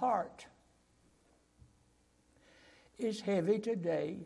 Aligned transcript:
heart 0.00 0.46
is 2.98 3.20
heavy 3.20 3.58
today 3.58 4.16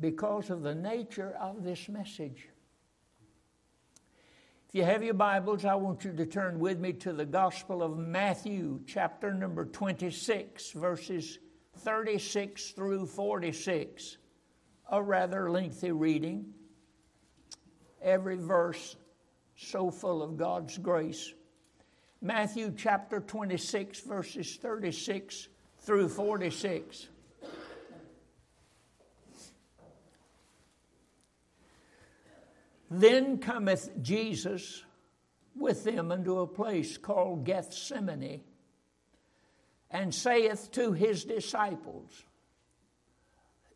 because 0.00 0.48
of 0.48 0.62
the 0.62 0.74
nature 0.74 1.36
of 1.38 1.62
this 1.62 1.90
message. 1.90 2.48
If 4.68 4.74
you 4.74 4.84
have 4.84 5.04
your 5.04 5.12
Bibles, 5.12 5.66
I 5.66 5.74
want 5.74 6.04
you 6.04 6.14
to 6.14 6.24
turn 6.24 6.58
with 6.58 6.80
me 6.80 6.94
to 6.94 7.12
the 7.12 7.26
Gospel 7.26 7.82
of 7.82 7.98
Matthew, 7.98 8.80
chapter 8.86 9.34
number 9.34 9.66
26, 9.66 10.72
verses 10.72 11.38
36 11.80 12.70
through 12.70 13.04
46. 13.04 14.16
A 14.90 15.02
rather 15.02 15.50
lengthy 15.50 15.92
reading. 15.92 16.46
Every 18.00 18.36
verse 18.36 18.96
so 19.54 19.90
full 19.90 20.22
of 20.22 20.38
God's 20.38 20.78
grace. 20.78 21.34
Matthew 22.24 22.72
chapter 22.76 23.18
26, 23.18 23.98
verses 24.02 24.54
36 24.54 25.48
through 25.80 26.08
46. 26.08 27.08
Then 32.88 33.38
cometh 33.38 33.90
Jesus 34.00 34.84
with 35.56 35.82
them 35.82 36.12
unto 36.12 36.38
a 36.38 36.46
place 36.46 36.96
called 36.96 37.44
Gethsemane, 37.44 38.42
and 39.90 40.14
saith 40.14 40.70
to 40.72 40.92
his 40.92 41.24
disciples, 41.24 42.22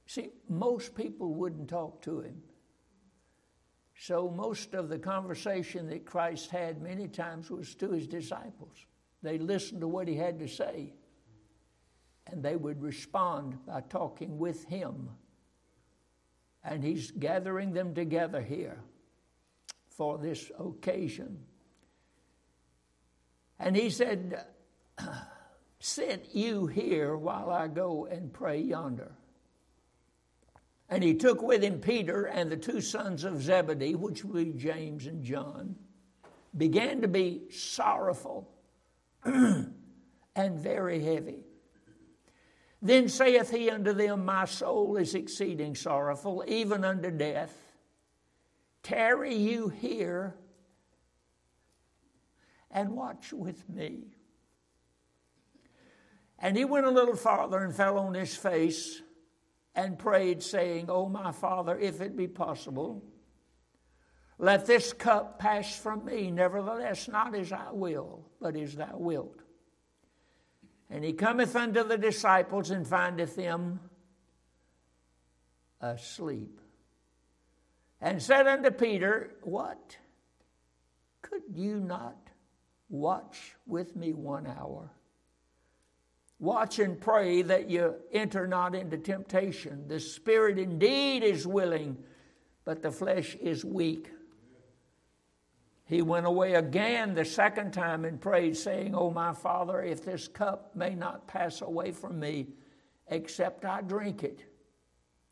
See, 0.07 0.31
most 0.49 0.95
people 0.95 1.35
wouldn't 1.35 1.69
talk 1.69 2.01
to 2.03 2.21
him. 2.21 2.43
So, 3.99 4.29
most 4.29 4.75
of 4.75 4.89
the 4.89 4.99
conversation 4.99 5.89
that 5.89 6.05
Christ 6.05 6.51
had 6.51 6.83
many 6.83 7.09
times 7.09 7.51
was 7.51 7.75
to 7.77 7.91
his 7.91 8.07
disciples. 8.07 8.85
They 9.23 9.39
listened 9.39 9.81
to 9.81 9.89
what 9.89 10.07
he 10.07 10.15
had 10.15 10.39
to 10.41 10.49
say, 10.49 10.93
and 12.27 12.43
they 12.43 12.57
would 12.57 12.83
respond 12.83 13.65
by 13.67 13.81
talking 13.81 14.39
with 14.39 14.65
him. 14.65 15.09
And 16.63 16.85
he's 16.85 17.11
gathering 17.11 17.73
them 17.73 17.95
together 17.95 18.43
here 18.43 18.79
for 19.89 20.19
this 20.19 20.51
occasion. 20.59 21.39
And 23.59 23.75
he 23.75 23.89
said, 23.89 24.45
Sit 25.79 26.29
you 26.33 26.67
here 26.67 27.17
while 27.17 27.51
I 27.51 27.69
go 27.69 28.07
and 28.07 28.33
pray 28.33 28.61
yonder. 28.61 29.13
And 30.89 31.03
he 31.03 31.15
took 31.15 31.43
with 31.43 31.63
him 31.63 31.81
Peter 31.81 32.25
and 32.27 32.51
the 32.51 32.57
two 32.57 32.81
sons 32.81 33.25
of 33.25 33.43
Zebedee, 33.43 33.97
which 33.97 34.25
be 34.25 34.53
James 34.53 35.07
and 35.07 35.23
John, 35.25 35.77
began 36.57 37.01
to 37.01 37.09
be 37.09 37.43
sorrowful 37.51 38.49
and 39.25 39.73
very 40.37 41.03
heavy. 41.03 41.45
Then 42.81 43.09
saith 43.09 43.51
he 43.51 43.69
unto 43.69 43.93
them, 43.93 44.25
My 44.25 44.45
soul 44.45 44.97
is 44.97 45.15
exceeding 45.15 45.75
sorrowful, 45.75 46.45
even 46.47 46.85
unto 46.85 47.11
death. 47.11 47.57
Tarry 48.83 49.35
you 49.35 49.69
here 49.69 50.37
and 52.71 52.91
watch 52.91 53.33
with 53.33 53.69
me. 53.69 54.05
And 56.39 56.57
he 56.57 56.65
went 56.65 56.87
a 56.87 56.91
little 56.91 57.17
farther 57.17 57.59
and 57.59 57.75
fell 57.75 57.99
on 57.99 58.15
his 58.15 58.37
face 58.37 59.01
and 59.77 59.99
prayed, 59.99 60.43
saying, 60.43 60.87
O 60.89 61.09
my 61.09 61.31
Father, 61.31 61.79
if 61.79 62.01
it 62.01 62.17
be 62.17 62.27
possible, 62.27 63.05
let 64.39 64.67
this 64.67 64.93
cup 64.93 65.39
pass 65.39 65.79
from 65.79 66.05
me. 66.05 66.31
Nevertheless, 66.31 67.09
not 67.09 67.35
as 67.35 67.53
I 67.53 67.71
will, 67.73 68.27
but 68.41 68.57
as 68.57 68.75
thou 68.75 68.97
wilt. 68.97 69.41
And 70.89 71.05
he 71.05 71.13
cometh 71.13 71.55
unto 71.55 71.85
the 71.85 71.99
disciples 71.99 72.71
and 72.71 72.87
findeth 72.87 73.37
them 73.37 73.81
asleep. 75.81 76.61
And 78.01 78.23
said 78.23 78.47
unto 78.47 78.71
Peter, 78.71 79.37
What? 79.43 79.99
Could 81.23 81.43
you 81.53 81.81
not 81.81 82.17
watch 82.89 83.57
with 83.67 83.97
me 83.97 84.13
one 84.13 84.47
hour? 84.47 84.91
Watch 86.39 86.79
and 86.79 87.01
pray 87.01 87.43
that 87.43 87.71
you 87.71 87.95
enter 88.13 88.47
not 88.47 88.75
into 88.75 88.99
temptation. 88.99 89.89
The 89.89 90.01
spirit 90.01 90.59
indeed 90.59 91.23
is 91.23 91.47
willing, 91.47 91.97
but 92.65 92.83
the 92.83 92.91
flesh 92.91 93.35
is 93.37 93.65
weak. 93.65 94.11
He 95.87 96.03
went 96.03 96.27
away 96.27 96.55
again 96.55 97.15
the 97.15 97.25
second 97.25 97.73
time 97.73 98.05
and 98.05 98.21
prayed, 98.21 98.57
saying, 98.57 98.95
O 98.95 99.11
my 99.11 99.33
Father, 99.33 99.83
if 99.83 100.05
this 100.05 100.29
cup 100.29 100.75
may 100.75 100.95
not 100.95 101.29
pass 101.29 101.63
away 101.63 101.93
from 101.93 102.19
me, 102.19 102.49
except 103.09 103.65
I 103.65 103.81
drink 103.83 104.25
it, 104.25 104.45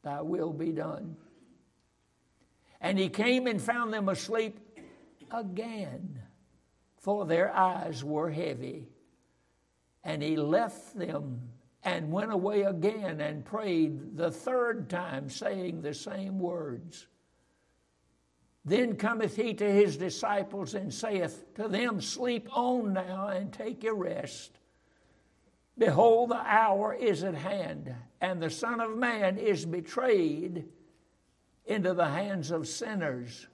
thy 0.02 0.22
will 0.22 0.52
be 0.52 0.70
done. 0.70 1.16
And 2.80 2.98
he 2.98 3.08
came 3.08 3.46
and 3.46 3.60
found 3.60 3.92
them 3.92 4.08
asleep 4.08 4.60
again, 5.30 6.20
for 6.98 7.26
their 7.26 7.54
eyes 7.54 8.04
were 8.04 8.30
heavy. 8.30 8.88
And 10.04 10.22
he 10.22 10.36
left 10.36 10.96
them 10.96 11.40
and 11.82 12.12
went 12.12 12.32
away 12.32 12.62
again 12.62 13.20
and 13.20 13.44
prayed 13.44 14.16
the 14.16 14.30
third 14.30 14.88
time, 14.88 15.28
saying 15.28 15.82
the 15.82 15.94
same 15.94 16.38
words. 16.38 17.06
Then 18.64 18.96
cometh 18.96 19.36
he 19.36 19.52
to 19.54 19.70
his 19.70 19.98
disciples 19.98 20.74
and 20.74 20.92
saith 20.92 21.54
to 21.56 21.68
them, 21.68 22.00
Sleep 22.00 22.48
on 22.56 22.94
now 22.94 23.28
and 23.28 23.52
take 23.52 23.84
your 23.84 23.94
rest. 23.94 24.58
Behold, 25.76 26.30
the 26.30 26.36
hour 26.36 26.94
is 26.94 27.24
at 27.24 27.34
hand, 27.34 27.94
and 28.20 28.40
the 28.40 28.48
Son 28.48 28.80
of 28.80 28.96
Man 28.96 29.36
is 29.36 29.66
betrayed 29.66 30.64
into 31.66 31.92
the 31.92 32.06
hands 32.06 32.50
of 32.50 32.68
sinners. 32.68 33.48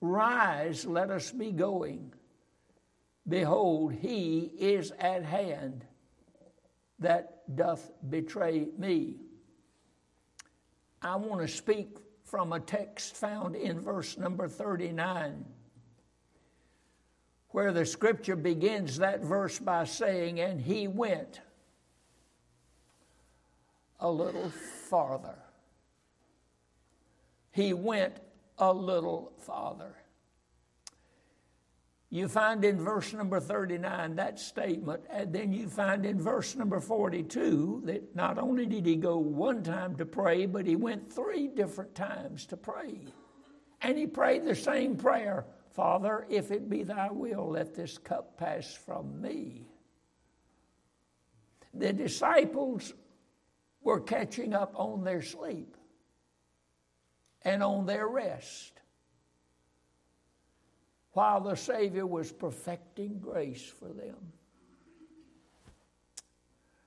Rise, 0.00 0.84
let 0.84 1.10
us 1.10 1.30
be 1.30 1.52
going. 1.52 2.12
Behold, 3.28 3.92
he 3.92 4.50
is 4.58 4.92
at 4.98 5.24
hand 5.24 5.84
that 6.98 7.42
doth 7.54 7.92
betray 8.08 8.68
me. 8.78 9.16
I 11.00 11.16
want 11.16 11.40
to 11.40 11.48
speak 11.48 11.98
from 12.24 12.52
a 12.52 12.60
text 12.60 13.16
found 13.16 13.54
in 13.54 13.80
verse 13.80 14.16
number 14.16 14.48
39, 14.48 15.44
where 17.50 17.72
the 17.72 17.84
scripture 17.84 18.36
begins 18.36 18.98
that 18.98 19.20
verse 19.20 19.58
by 19.58 19.84
saying, 19.84 20.40
And 20.40 20.60
he 20.60 20.88
went 20.88 21.40
a 24.00 24.10
little 24.10 24.50
farther. 24.88 25.38
He 27.52 27.72
went 27.72 28.16
a 28.58 28.72
little 28.72 29.32
farther. 29.38 29.94
You 32.12 32.28
find 32.28 32.62
in 32.62 32.78
verse 32.78 33.14
number 33.14 33.40
39 33.40 34.16
that 34.16 34.38
statement, 34.38 35.04
and 35.08 35.32
then 35.32 35.50
you 35.50 35.66
find 35.66 36.04
in 36.04 36.20
verse 36.20 36.54
number 36.54 36.78
42 36.78 37.84
that 37.86 38.14
not 38.14 38.36
only 38.36 38.66
did 38.66 38.84
he 38.84 38.96
go 38.96 39.16
one 39.16 39.62
time 39.62 39.96
to 39.96 40.04
pray, 40.04 40.44
but 40.44 40.66
he 40.66 40.76
went 40.76 41.10
three 41.10 41.48
different 41.48 41.94
times 41.94 42.44
to 42.48 42.56
pray. 42.58 43.00
And 43.80 43.96
he 43.96 44.06
prayed 44.06 44.44
the 44.44 44.54
same 44.54 44.96
prayer 44.96 45.46
Father, 45.70 46.26
if 46.28 46.50
it 46.50 46.68
be 46.68 46.82
thy 46.82 47.10
will, 47.10 47.48
let 47.48 47.74
this 47.74 47.96
cup 47.96 48.36
pass 48.36 48.74
from 48.74 49.22
me. 49.22 49.64
The 51.72 51.94
disciples 51.94 52.92
were 53.80 54.00
catching 54.00 54.52
up 54.52 54.74
on 54.76 55.02
their 55.02 55.22
sleep 55.22 55.78
and 57.40 57.62
on 57.62 57.86
their 57.86 58.06
rest 58.06 58.71
while 61.12 61.40
the 61.40 61.54
Savior 61.54 62.06
was 62.06 62.32
perfecting 62.32 63.18
grace 63.18 63.64
for 63.64 63.88
them. 63.88 64.16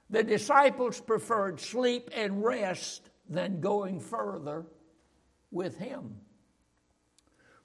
The 0.10 0.24
disciples 0.24 1.00
preferred 1.02 1.60
sleep 1.60 2.10
and 2.14 2.44
rest 2.44 3.10
than 3.28 3.60
going 3.60 4.00
further 4.00 4.66
with 5.52 5.78
Him. 5.78 6.16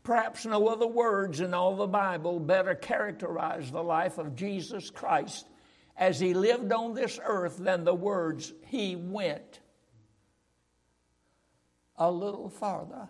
Perhaps 0.02 0.46
no 0.46 0.68
other 0.68 0.86
words 0.86 1.40
in 1.40 1.52
all 1.52 1.76
the 1.76 1.86
Bible 1.86 2.40
better 2.40 2.74
characterize 2.74 3.70
the 3.70 3.82
life 3.82 4.18
of 4.18 4.34
Jesus 4.34 4.90
Christ 4.90 5.46
as 5.96 6.18
He 6.18 6.32
lived 6.32 6.72
on 6.72 6.94
this 6.94 7.20
earth 7.22 7.58
than 7.58 7.84
the 7.84 7.94
words, 7.94 8.52
He 8.66 8.96
went 8.96 9.60
a 11.96 12.10
little 12.10 12.48
farther. 12.48 13.08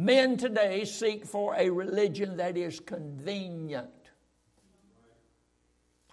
Men 0.00 0.38
today 0.38 0.86
seek 0.86 1.26
for 1.26 1.54
a 1.58 1.68
religion 1.68 2.38
that 2.38 2.56
is 2.56 2.80
convenient, 2.80 3.90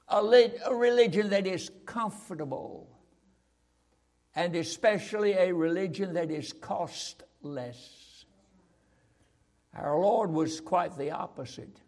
a, 0.10 0.18
a 0.18 0.76
religion 0.76 1.30
that 1.30 1.48
is 1.48 1.72
comfortable, 1.86 2.90
and 4.36 4.58
especially 4.58 5.32
a 5.36 5.54
religion 5.54 6.16
that 6.16 6.32
is 6.32 6.52
costless. 6.52 8.26
Our 9.74 9.98
Lord 9.98 10.32
was 10.32 10.60
quite 10.60 10.98
the 10.98 11.12
opposite. 11.12 11.80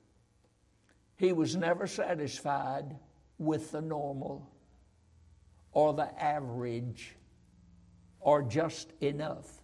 He 1.18 1.34
was 1.34 1.58
never 1.58 1.86
satisfied 1.86 2.96
with 3.38 3.74
the 3.74 3.82
normal 3.82 4.50
or 5.74 5.94
the 5.94 6.10
average 6.24 7.18
or 8.22 8.42
just 8.42 8.94
enough. 9.02 9.59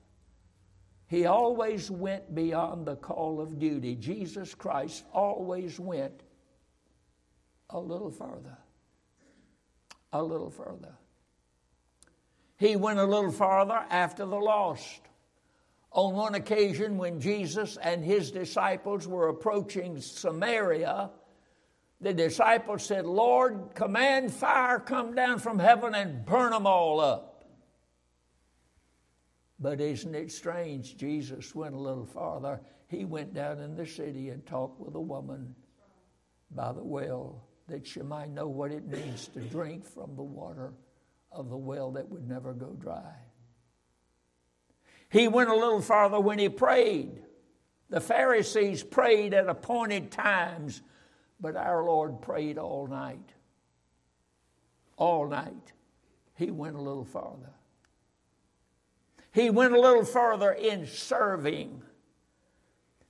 He 1.07 1.25
always 1.25 1.91
went 1.91 2.33
beyond 2.33 2.85
the 2.85 2.95
call 2.95 3.39
of 3.39 3.59
duty. 3.59 3.95
Jesus 3.95 4.55
Christ 4.55 5.05
always 5.13 5.79
went 5.79 6.23
a 7.69 7.79
little 7.79 8.11
further. 8.11 8.57
A 10.13 10.23
little 10.23 10.49
further. 10.49 10.95
He 12.57 12.75
went 12.75 12.99
a 12.99 13.05
little 13.05 13.31
farther 13.31 13.85
after 13.89 14.25
the 14.25 14.37
lost. 14.37 15.01
On 15.91 16.13
one 16.13 16.35
occasion, 16.35 16.97
when 16.97 17.19
Jesus 17.19 17.77
and 17.77 18.03
his 18.03 18.31
disciples 18.31 19.07
were 19.07 19.29
approaching 19.29 19.99
Samaria, 19.99 21.11
the 22.01 22.13
disciples 22.13 22.83
said, 22.83 23.05
Lord, 23.05 23.75
command 23.75 24.33
fire 24.33 24.79
come 24.79 25.15
down 25.15 25.39
from 25.39 25.59
heaven 25.59 25.95
and 25.95 26.25
burn 26.25 26.51
them 26.51 26.67
all 26.67 26.99
up. 26.99 27.34
But 29.59 29.79
isn't 29.79 30.13
it 30.15 30.31
strange? 30.31 30.97
Jesus 30.97 31.55
went 31.55 31.75
a 31.75 31.79
little 31.79 32.05
farther. 32.05 32.59
He 32.87 33.05
went 33.05 33.33
down 33.33 33.59
in 33.59 33.75
the 33.75 33.87
city 33.87 34.29
and 34.29 34.45
talked 34.45 34.79
with 34.79 34.95
a 34.95 35.01
woman 35.01 35.55
by 36.51 36.71
the 36.73 36.83
well 36.83 37.43
that 37.67 37.87
she 37.87 38.01
might 38.01 38.29
know 38.29 38.47
what 38.47 38.71
it 38.71 38.85
means 38.85 39.27
to 39.29 39.39
drink 39.39 39.85
from 39.85 40.15
the 40.15 40.23
water 40.23 40.73
of 41.31 41.49
the 41.49 41.57
well 41.57 41.91
that 41.91 42.09
would 42.09 42.27
never 42.27 42.53
go 42.53 42.73
dry. 42.73 43.13
He 45.09 45.27
went 45.27 45.49
a 45.49 45.55
little 45.55 45.81
farther 45.81 46.19
when 46.19 46.39
he 46.39 46.49
prayed. 46.49 47.21
The 47.89 48.01
Pharisees 48.01 48.83
prayed 48.83 49.33
at 49.33 49.47
appointed 49.47 50.11
times, 50.11 50.81
but 51.39 51.55
our 51.55 51.83
Lord 51.83 52.21
prayed 52.21 52.57
all 52.57 52.87
night. 52.87 53.33
All 54.97 55.27
night. 55.27 55.73
He 56.35 56.51
went 56.51 56.75
a 56.75 56.81
little 56.81 57.05
farther. 57.05 57.53
He 59.35 59.49
went 59.49 59.73
a 59.73 59.79
little 59.81 60.05
further 60.05 60.53
in 60.53 60.87
serving. 60.87 61.81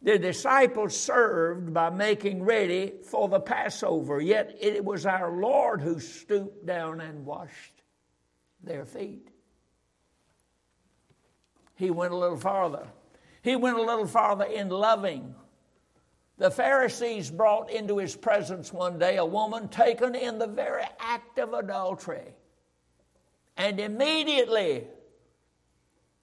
The 0.01 0.18
disciples 0.18 1.00
served 1.00 1.72
by 1.72 1.92
making 1.92 2.42
ready 2.42 2.94
for 3.04 3.30
the 3.30 3.39
Passover, 3.39 4.19
yet 4.19 4.57
it 4.60 4.83
was 4.83 5.06
our 5.06 5.39
Lord 5.39 5.81
who 5.81 6.00
stooped 6.00 6.66
down 6.66 7.00
and 7.00 7.27
washed 7.27 7.83
their 8.63 8.86
feet. 8.86 9.27
He 11.75 11.92
went 11.92 12.12
a 12.12 12.18
little 12.18 12.39
farther. 12.39 12.88
He 13.44 13.56
went 13.56 13.77
a 13.77 13.83
little 13.83 14.07
farther 14.07 14.45
in 14.45 14.69
loving. 14.69 15.36
The 16.39 16.50
Pharisees 16.50 17.30
brought 17.30 17.69
into 17.69 18.00
his 18.00 18.16
presence 18.16 18.74
one 18.74 18.98
day 18.98 19.18
a 19.18 19.25
woman 19.25 19.69
taken 19.69 20.16
in 20.16 20.39
the 20.39 20.48
very 20.48 20.86
act 21.00 21.38
of 21.38 21.54
adultery. 21.54 22.33
And 23.57 23.80
immediately 23.80 24.88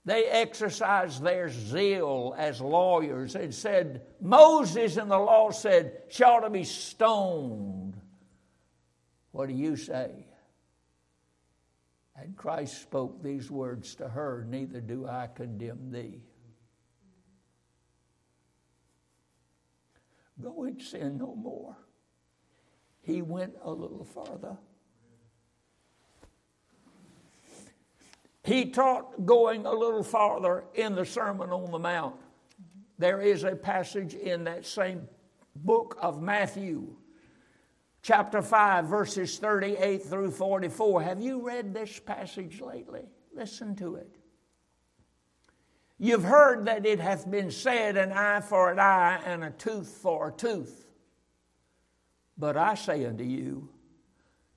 they 0.05 0.25
exercised 0.25 1.23
their 1.23 1.49
zeal 1.49 2.35
as 2.37 2.61
lawyers 2.61 3.37
and 3.37 3.55
said, 3.55 4.03
Moses 4.21 4.97
in 4.97 5.09
the 5.09 5.19
law 5.19 5.51
said, 5.51 6.03
she 6.09 6.25
ought 6.25 6.41
to 6.41 6.51
be 6.51 6.65
stoned. 6.65 7.97
What 9.31 9.49
do 9.49 9.55
you 9.55 9.77
say? 9.77 10.11
And 12.17 12.37
Christ 12.37 12.83
spoke 12.83 13.23
these 13.23 13.51
words 13.51 13.95
to 13.97 14.09
her 14.09 14.45
Neither 14.49 14.81
do 14.81 15.07
I 15.09 15.29
condemn 15.35 15.91
thee. 15.91 16.21
Go 20.41 20.65
and 20.65 20.81
sin 20.83 21.19
no 21.19 21.35
more. 21.37 21.77
He 23.03 23.23
went 23.23 23.55
a 23.63 23.71
little 23.71 24.05
farther. 24.05 24.57
He 28.45 28.67
taught 28.67 29.25
going 29.25 29.67
a 29.67 29.73
little 29.73 30.03
farther 30.03 30.65
in 30.75 30.95
the 30.95 31.05
Sermon 31.05 31.51
on 31.51 31.71
the 31.71 31.79
Mount. 31.79 32.17
There 32.99 33.21
is 33.21 33.45
a 33.45 33.55
passage 33.55 34.15
in 34.15 34.45
that 34.45 34.67
same 34.67 35.09
book 35.55 35.97
of 36.01 36.21
Matthew 36.21 36.97
chapter 38.03 38.43
5, 38.43 38.87
verses 38.87 39.39
38 39.39 40.03
through 40.05 40.33
44. 40.33 41.03
Have 41.03 41.21
you 41.21 41.47
read 41.47 41.73
this 41.73 42.01
passage 42.01 42.61
lately? 42.61 43.05
Listen 43.35 43.77
to 43.77 43.97
it. 43.97 44.17
You've 45.99 46.25
heard 46.25 46.65
that 46.65 46.85
it 46.85 46.99
hath 46.99 47.31
been 47.31 47.53
said, 47.53 47.97
an 47.97 48.11
eye 48.11 48.41
for 48.41 48.73
an 48.73 48.81
eye 48.81 49.21
and 49.25 49.45
a 49.45 49.51
tooth 49.51 49.99
for 50.03 50.29
a 50.29 50.33
tooth. 50.33 50.89
But 52.37 52.57
I 52.57 52.75
say 52.75 53.05
unto 53.05 53.23
you, 53.23 53.69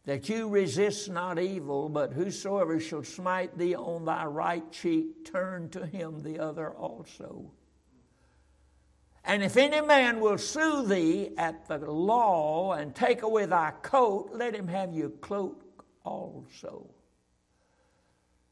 that 0.06 0.30
you 0.30 0.48
resist 0.48 1.10
not 1.10 1.40
evil, 1.40 1.90
but 1.90 2.14
whosoever 2.14 2.80
shall 2.80 3.04
smite 3.04 3.58
thee 3.58 3.76
on 3.76 4.06
thy 4.06 4.26
right 4.26 4.72
cheek, 4.72 5.26
turn 5.26 5.70
to 5.70 5.86
him 5.86 6.22
the 6.22 6.40
other 6.40 6.70
also. 6.70 7.52
And 9.24 9.44
if 9.44 9.58
any 9.58 9.82
man 9.82 10.20
will 10.20 10.38
sue 10.38 10.86
thee 10.86 11.32
at 11.38 11.68
the 11.68 11.80
law 11.80 12.74
and 12.74 12.94
take 12.94 13.24
away 13.24 13.48
thy 13.48 13.72
coat, 13.82 14.30
let 14.34 14.54
him 14.54 14.68
have 14.68 14.94
your 14.94 15.10
cloak 15.10 15.64
also. 16.04 16.88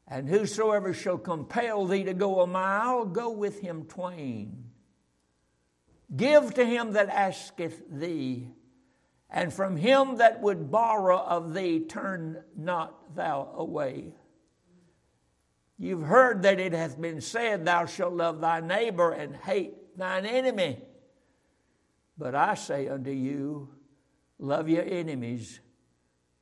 And 0.08 0.28
whosoever 0.28 0.92
shall 0.92 1.18
compel 1.18 1.86
thee 1.86 2.02
to 2.04 2.14
go 2.14 2.40
a 2.40 2.46
mile, 2.48 3.04
go 3.04 3.30
with 3.30 3.60
him 3.60 3.84
twain. 3.84 4.64
Give 6.14 6.52
to 6.54 6.64
him 6.64 6.92
that 6.92 7.08
asketh 7.08 7.80
thee, 7.88 8.48
and 9.30 9.52
from 9.52 9.76
him 9.76 10.16
that 10.16 10.40
would 10.42 10.70
borrow 10.70 11.18
of 11.18 11.54
thee, 11.54 11.80
turn 11.80 12.42
not 12.56 13.14
thou 13.16 13.52
away. 13.56 14.14
You've 15.78 16.02
heard 16.04 16.42
that 16.42 16.60
it 16.60 16.72
hath 16.72 17.00
been 17.00 17.20
said, 17.20 17.64
Thou 17.64 17.86
shalt 17.86 18.14
love 18.14 18.40
thy 18.40 18.60
neighbor 18.60 19.10
and 19.10 19.34
hate 19.34 19.98
thine 19.98 20.24
enemy. 20.24 20.80
But 22.16 22.34
I 22.34 22.54
say 22.54 22.88
unto 22.88 23.10
you, 23.10 23.70
love 24.38 24.68
your 24.68 24.84
enemies, 24.84 25.60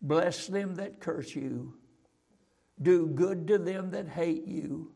bless 0.02 0.46
them 0.46 0.75
that 0.75 1.00
curse 1.00 1.35
you, 1.35 1.75
do 2.81 3.06
good 3.06 3.46
to 3.49 3.58
them 3.58 3.90
that 3.93 4.08
hate 4.08 4.46
you, 4.46 4.93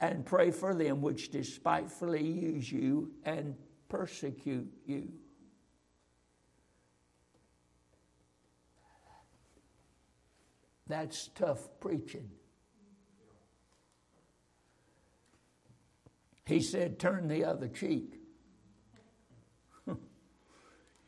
and 0.00 0.24
pray 0.24 0.50
for 0.50 0.74
them 0.74 1.02
which 1.02 1.30
despitefully 1.30 2.26
use 2.26 2.70
you 2.70 3.12
and 3.24 3.54
persecute 3.88 4.72
you. 4.86 5.12
That's 10.86 11.28
tough 11.34 11.68
preaching. 11.80 12.30
He 16.44 16.60
said, 16.60 16.98
Turn 16.98 17.26
the 17.26 17.44
other 17.44 17.68
cheek. 17.68 18.20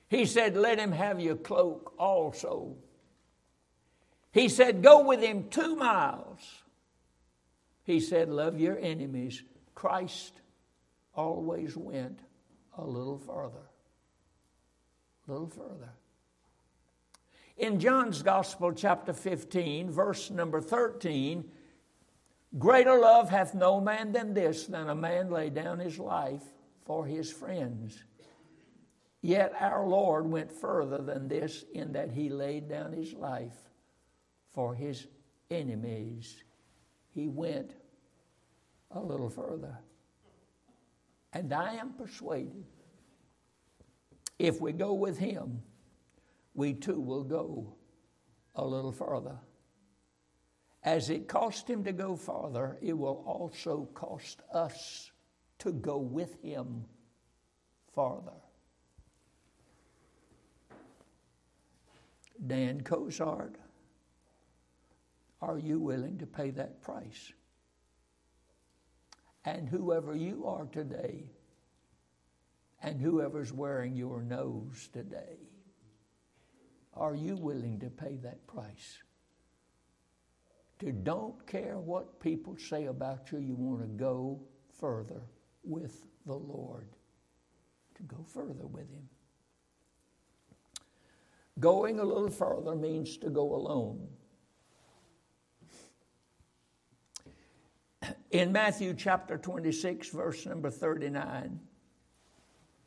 he 0.09 0.27
said, 0.27 0.57
Let 0.57 0.79
him 0.79 0.93
have 0.93 1.21
your 1.21 1.37
cloak 1.37 1.95
also. 1.99 2.77
He 4.33 4.49
said, 4.49 4.83
Go 4.83 5.05
with 5.05 5.23
him 5.23 5.49
two 5.49 5.77
miles. 5.77 6.41
He 7.85 8.01
said, 8.01 8.29
Love 8.29 8.59
your 8.59 8.79
enemies. 8.79 9.43
Christ 9.75 10.41
always 11.15 11.77
went 11.77 12.19
a 12.77 12.85
little 12.85 13.19
further. 13.19 13.67
A 15.27 15.33
little 15.33 15.49
further. 15.49 15.91
In 17.59 17.81
John's 17.81 18.23
Gospel, 18.23 18.73
chapter 18.73 19.13
15, 19.13 19.91
verse 19.91 20.31
number 20.31 20.61
13, 20.61 21.45
Greater 22.57 22.99
love 22.99 23.29
hath 23.29 23.53
no 23.53 23.81
man 23.81 24.13
than 24.13 24.33
this, 24.33 24.67
than 24.67 24.89
a 24.89 24.95
man 24.95 25.31
lay 25.31 25.51
down 25.51 25.81
his 25.81 25.99
life 25.99 26.45
for 26.87 27.05
his 27.05 27.31
friends. 27.31 28.05
Yet 29.21 29.53
our 29.61 29.87
Lord 29.87 30.31
went 30.31 30.53
further 30.53 30.99
than 30.99 31.27
this 31.27 31.65
in 31.75 31.93
that 31.93 32.13
he 32.13 32.29
laid 32.29 32.69
down 32.69 32.93
his 32.93 33.13
life 33.13 33.57
for 34.53 34.75
his 34.75 35.09
enemies. 35.51 36.43
He 37.13 37.27
went 37.27 37.75
a 38.93 39.01
little 39.01 39.29
further. 39.29 39.77
And 41.33 41.53
I 41.53 41.75
am 41.75 41.93
persuaded 41.93 42.65
if 44.39 44.61
we 44.61 44.73
go 44.73 44.95
with 44.95 45.19
him, 45.19 45.63
we 46.59 46.75
too 46.75 47.01
will 47.01 47.23
go 47.23 47.73
a 48.57 48.67
little 48.67 48.91
further. 48.91 49.39
As 50.83 51.09
it 51.09 51.29
cost 51.29 51.71
him 51.71 51.85
to 51.85 51.93
go 51.93 52.17
farther, 52.17 52.77
it 52.83 52.99
will 52.99 53.23
also 53.25 53.89
cost 53.95 54.43
us 54.53 55.13
to 55.61 55.71
go 55.71 55.99
with 55.99 56.43
him 56.43 56.85
farther. 57.95 58.41
Dan 62.45 62.81
Cozart, 62.81 63.55
are 65.41 65.61
you 65.61 65.79
willing 65.79 66.19
to 66.19 66.27
pay 66.27 66.51
that 66.51 66.83
price? 66.83 67.33
And 69.45 69.69
whoever 69.69 70.17
you 70.17 70.45
are 70.45 70.67
today, 70.67 71.31
and 72.83 73.01
whoever's 73.01 73.53
wearing 73.53 73.95
your 73.95 74.23
nose 74.23 74.89
today, 74.93 75.39
Are 76.99 77.15
you 77.15 77.37
willing 77.37 77.79
to 77.81 77.91
pay 77.91 78.17
that 78.23 78.47
price? 78.49 78.99
To 80.81 80.93
don't 80.93 81.47
care 81.47 81.79
what 81.79 82.21
people 82.21 82.57
say 82.57 82.87
about 82.87 83.31
you, 83.31 83.39
you 83.39 83.55
want 83.55 83.83
to 83.83 83.89
go 83.89 84.41
further 84.81 85.23
with 85.63 86.05
the 86.27 86.35
Lord. 86.35 86.89
To 87.97 88.03
go 88.03 88.25
further 88.27 88.67
with 88.67 88.91
Him. 88.91 89.09
Going 91.61 92.01
a 92.01 92.05
little 92.05 92.31
further 92.31 92.75
means 92.75 93.17
to 93.19 93.31
go 93.31 93.55
alone. 93.55 94.09
In 98.31 98.53
Matthew 98.53 98.95
chapter 98.95 99.39
26, 99.39 100.11
verse 100.11 100.47
number 100.47 100.71
39, 100.71 101.59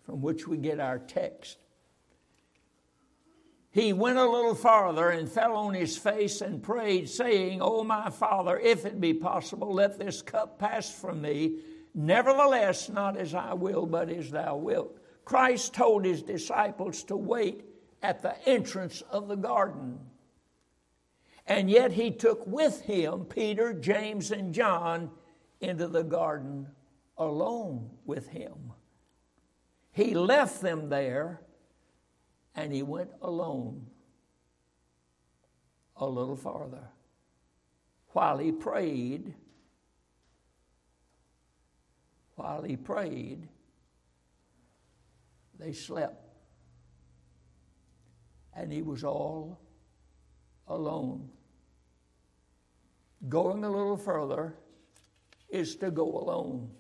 from 0.04 0.22
which 0.22 0.48
we 0.48 0.58
get 0.58 0.80
our 0.80 1.00
text, 1.00 1.58
he 3.72 3.94
went 3.94 4.18
a 4.18 4.30
little 4.30 4.54
farther 4.54 5.10
and 5.10 5.30
fell 5.30 5.56
on 5.56 5.74
his 5.74 5.98
face 5.98 6.42
and 6.42 6.62
prayed, 6.62 7.10
saying, 7.10 7.62
O 7.62 7.86
my 7.86 8.10
Father, 8.10 8.60
if 8.60 8.86
it 8.86 9.00
be 9.00 9.14
possible, 9.14 9.74
let 9.74 9.98
this 9.98 10.22
cup 10.22 10.60
pass 10.60 10.94
from 10.94 11.22
me. 11.22 11.60
Nevertheless, 11.96 12.90
not 12.90 13.16
as 13.16 13.34
I 13.34 13.54
will, 13.54 13.86
but 13.86 14.10
as 14.10 14.30
thou 14.30 14.58
wilt. 14.58 15.00
Christ 15.24 15.74
told 15.74 16.04
his 16.04 16.22
disciples 16.22 17.04
to 17.06 17.16
wait 17.16 17.64
at 18.04 18.22
the 18.22 18.36
entrance 18.48 19.02
of 19.10 19.30
the 19.30 19.38
garden. 19.38 20.00
And 21.48 21.70
yet 21.70 21.94
he 21.94 22.12
took 22.12 22.46
with 22.46 22.82
him 22.82 23.24
Peter, 23.24 23.74
James, 23.74 24.32
and 24.32 24.54
John 24.54 25.12
into 25.62 25.88
the 25.88 26.04
garden 26.04 26.68
alone 27.18 27.90
with 28.06 28.28
him. 28.28 28.74
He 29.94 30.14
left 30.14 30.62
them 30.62 30.90
there 30.90 31.42
and 32.56 32.74
he 32.74 32.84
went 32.84 33.12
alone 33.22 33.86
a 35.96 36.06
little 36.06 36.36
farther. 36.36 36.88
While 38.10 38.38
he 38.40 38.52
prayed, 38.52 39.34
while 42.36 42.62
he 42.62 42.76
prayed, 42.76 43.48
they 45.60 45.72
slept. 45.72 46.28
And 48.54 48.72
he 48.72 48.82
was 48.82 49.04
all 49.04 49.62
alone. 50.68 51.30
Going 53.30 53.64
a 53.64 53.70
little 53.70 53.96
further 53.96 54.56
is 55.50 55.76
to 55.78 55.92
go 55.92 56.06
alone. 56.18 56.72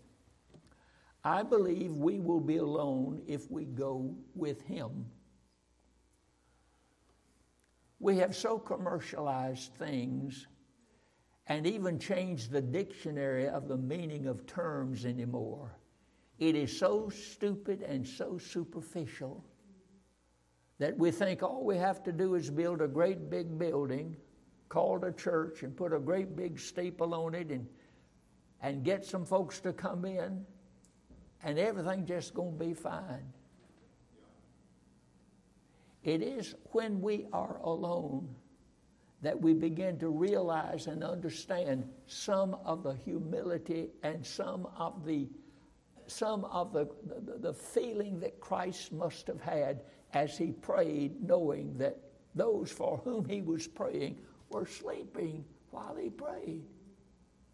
I 1.24 1.44
believe 1.44 1.96
we 1.96 2.20
will 2.20 2.40
be 2.40 2.58
alone 2.58 3.22
if 3.28 3.50
we 3.52 3.66
go 3.66 4.16
with 4.34 4.64
him. 4.64 5.06
We 8.02 8.18
have 8.18 8.36
so 8.36 8.58
commercialized 8.58 9.76
things 9.76 10.48
and 11.46 11.68
even 11.68 12.00
changed 12.00 12.50
the 12.50 12.62
dictionary 12.62 13.48
of 13.48 13.68
the 13.68 13.78
meaning 13.78 14.26
of 14.26 14.48
terms 14.48 15.06
anymore. 15.06 15.78
It 16.40 16.56
is 16.56 16.76
so 16.76 17.10
stupid 17.10 17.84
and 17.84 18.08
so 18.08 18.40
superficial 18.40 19.46
that 20.80 20.98
we 20.98 21.12
think 21.12 21.44
all 21.44 21.64
we 21.64 21.78
have 21.78 22.02
to 22.06 22.12
do 22.12 22.34
is 22.34 22.50
build 22.50 22.82
a 22.82 22.88
great 22.88 23.30
big 23.30 23.60
building 23.60 24.18
called 24.68 25.04
a 25.04 25.12
church 25.12 25.62
and 25.62 25.78
put 25.78 25.94
a 25.94 26.00
great 26.00 26.36
big 26.36 26.58
steeple 26.58 27.14
on 27.14 27.36
it 27.36 27.52
and, 27.52 27.68
and 28.64 28.84
get 28.84 29.06
some 29.06 29.26
folks 29.26 29.60
to 29.60 29.74
come 29.74 30.06
in 30.06 30.44
and 31.44 31.60
everything 31.60 32.08
just 32.08 32.34
going 32.34 32.58
to 32.58 32.66
be 32.66 32.74
fine. 32.74 33.32
It 36.04 36.22
is 36.22 36.56
when 36.72 37.02
we 37.02 37.28
are 37.32 37.60
alone 37.64 38.36
that 39.22 39.40
we 39.40 39.54
begin 39.54 40.00
to 40.00 40.10
realize 40.10 40.88
and 40.88 41.04
understand 41.04 41.88
some 42.08 42.56
of 42.66 42.82
the 42.84 42.94
humility 42.94 43.90
and 44.04 44.26
some 44.26 44.68
of 44.78 45.06
the 45.06 45.30
some 46.08 46.44
of 46.46 46.74
the, 46.74 46.90
the, 47.06 47.38
the, 47.38 47.54
feeling 47.54 48.20
that 48.20 48.42
Christ 48.42 48.92
must 48.92 49.28
have 49.28 49.40
had 49.40 49.84
as 50.14 50.38
he 50.38 50.52
prayed, 50.52 51.24
knowing 51.24 51.78
that 51.78 51.98
those 52.36 52.70
for 52.70 53.00
whom 53.06 53.24
he 53.24 53.42
was 53.42 53.66
praying 53.66 54.18
were 54.50 54.66
sleeping 54.66 55.46
while 55.70 55.96
he 55.96 56.10
prayed 56.10 56.64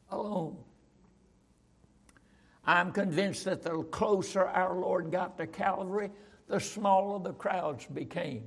alone. 0.10 0.58
I'm 2.66 2.92
convinced 2.92 3.46
that 3.46 3.62
the 3.62 3.84
closer 3.84 4.46
our 4.46 4.76
Lord 4.76 5.12
got 5.12 5.38
to 5.38 5.46
Calvary, 5.48 6.10
the 6.48 6.60
smaller 6.60 7.20
the 7.20 7.34
crowds 7.34 7.86
became. 7.86 8.44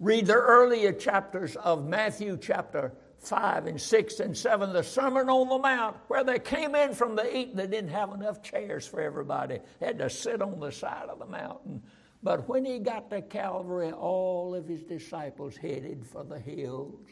Read 0.00 0.26
the 0.26 0.34
earlier 0.34 0.92
chapters 0.92 1.56
of 1.56 1.86
Matthew 1.86 2.36
chapter 2.40 2.92
5 3.18 3.66
and 3.66 3.80
6 3.80 4.20
and 4.20 4.36
7, 4.36 4.72
the 4.72 4.82
Sermon 4.82 5.28
on 5.28 5.48
the 5.48 5.58
Mount, 5.58 5.96
where 6.08 6.24
they 6.24 6.38
came 6.38 6.74
in 6.74 6.92
from 6.94 7.16
the 7.16 7.36
eat, 7.36 7.56
they 7.56 7.66
didn't 7.66 7.90
have 7.90 8.12
enough 8.12 8.42
chairs 8.42 8.86
for 8.86 9.00
everybody. 9.00 9.60
They 9.80 9.86
had 9.86 9.98
to 9.98 10.10
sit 10.10 10.42
on 10.42 10.60
the 10.60 10.70
side 10.70 11.08
of 11.08 11.18
the 11.18 11.26
mountain. 11.26 11.82
But 12.22 12.48
when 12.48 12.64
he 12.64 12.78
got 12.78 13.10
to 13.10 13.22
Calvary, 13.22 13.92
all 13.92 14.54
of 14.54 14.66
his 14.66 14.82
disciples 14.82 15.56
headed 15.56 16.04
for 16.06 16.24
the 16.24 16.38
hills. 16.38 17.08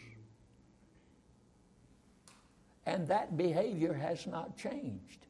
And 2.87 3.07
that 3.09 3.37
behavior 3.37 3.93
has 3.93 4.27
not 4.27 4.57
changed. 4.57 5.27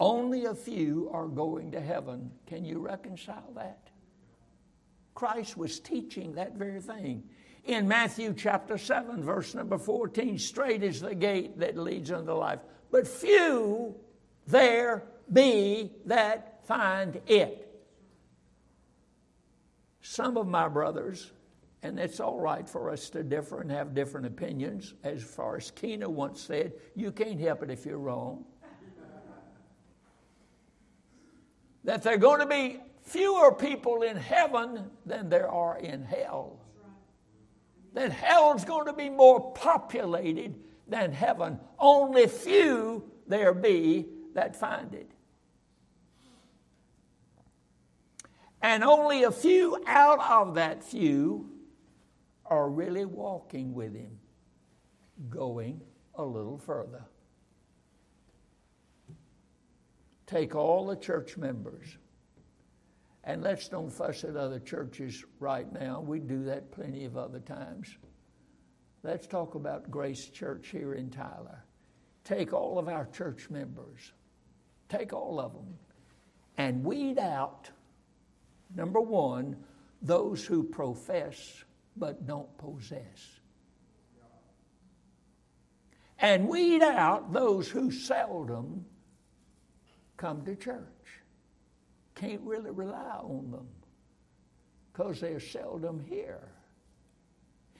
Only 0.00 0.44
a 0.44 0.54
few 0.54 1.10
are 1.12 1.26
going 1.26 1.72
to 1.72 1.80
heaven. 1.80 2.30
Can 2.46 2.64
you 2.64 2.78
reconcile 2.78 3.52
that? 3.56 3.88
Christ 5.14 5.56
was 5.56 5.80
teaching 5.80 6.34
that 6.34 6.54
very 6.54 6.80
thing. 6.80 7.24
In 7.64 7.88
Matthew 7.88 8.32
chapter 8.34 8.78
7, 8.78 9.22
verse 9.22 9.54
number 9.54 9.76
14, 9.76 10.38
straight 10.38 10.82
is 10.82 11.00
the 11.00 11.14
gate 11.14 11.58
that 11.58 11.76
leads 11.76 12.12
unto 12.12 12.32
life, 12.32 12.60
but 12.90 13.06
few 13.06 13.96
there 14.46 15.02
be 15.32 15.92
that 16.06 16.64
find 16.66 17.20
it. 17.26 17.64
Some 20.00 20.36
of 20.36 20.46
my 20.46 20.68
brothers, 20.68 21.32
and 21.82 21.98
it's 21.98 22.20
all 22.20 22.38
right 22.38 22.68
for 22.68 22.90
us 22.90 23.10
to 23.10 23.22
differ 23.22 23.60
and 23.60 23.70
have 23.70 23.94
different 23.94 24.26
opinions, 24.26 24.94
as 25.02 25.22
far 25.22 25.56
as 25.56 25.70
Keena 25.72 26.08
once 26.08 26.40
said, 26.40 26.72
you 26.94 27.10
can't 27.10 27.40
help 27.40 27.62
it 27.62 27.70
if 27.70 27.84
you're 27.84 27.98
wrong. 27.98 28.44
That 31.84 32.02
there 32.02 32.14
are 32.14 32.18
going 32.18 32.40
to 32.40 32.46
be 32.46 32.80
fewer 33.02 33.54
people 33.54 34.02
in 34.02 34.16
heaven 34.16 34.90
than 35.06 35.28
there 35.28 35.48
are 35.48 35.78
in 35.78 36.04
hell. 36.04 36.60
That 37.94 38.12
hell's 38.12 38.64
going 38.64 38.86
to 38.86 38.92
be 38.92 39.08
more 39.08 39.52
populated 39.52 40.54
than 40.86 41.12
heaven. 41.12 41.58
Only 41.78 42.26
few 42.26 43.10
there 43.26 43.54
be 43.54 44.06
that 44.34 44.56
find 44.56 44.94
it. 44.94 45.10
And 48.60 48.82
only 48.82 49.22
a 49.22 49.30
few 49.30 49.82
out 49.86 50.20
of 50.20 50.54
that 50.56 50.82
few 50.82 51.50
are 52.44 52.68
really 52.68 53.04
walking 53.04 53.72
with 53.72 53.94
Him, 53.94 54.18
going 55.28 55.80
a 56.14 56.24
little 56.24 56.58
further. 56.58 57.04
Take 60.28 60.54
all 60.54 60.86
the 60.86 60.96
church 60.96 61.38
members, 61.38 61.96
and 63.24 63.42
let's 63.42 63.66
don't 63.68 63.90
fuss 63.90 64.24
at 64.24 64.36
other 64.36 64.60
churches 64.60 65.24
right 65.40 65.72
now. 65.72 66.02
We 66.02 66.20
do 66.20 66.44
that 66.44 66.70
plenty 66.70 67.06
of 67.06 67.16
other 67.16 67.40
times. 67.40 67.96
Let's 69.02 69.26
talk 69.26 69.54
about 69.54 69.90
Grace 69.90 70.28
Church 70.28 70.68
here 70.68 70.92
in 70.92 71.08
Tyler. 71.08 71.64
Take 72.24 72.52
all 72.52 72.78
of 72.78 72.88
our 72.88 73.06
church 73.06 73.48
members, 73.48 74.12
take 74.90 75.14
all 75.14 75.40
of 75.40 75.54
them, 75.54 75.78
and 76.58 76.84
weed 76.84 77.18
out, 77.18 77.70
number 78.76 79.00
one, 79.00 79.56
those 80.02 80.44
who 80.44 80.62
profess 80.62 81.64
but 81.96 82.26
don't 82.26 82.54
possess. 82.58 83.40
And 86.18 86.48
weed 86.48 86.82
out 86.82 87.32
those 87.32 87.68
who 87.68 87.90
seldom 87.90 88.84
come 90.18 90.44
to 90.44 90.54
church. 90.54 90.84
Can't 92.14 92.42
really 92.42 92.70
rely 92.70 93.20
on 93.22 93.50
them 93.50 93.68
because 94.92 95.20
they're 95.20 95.40
seldom 95.40 96.04
here. 96.06 96.48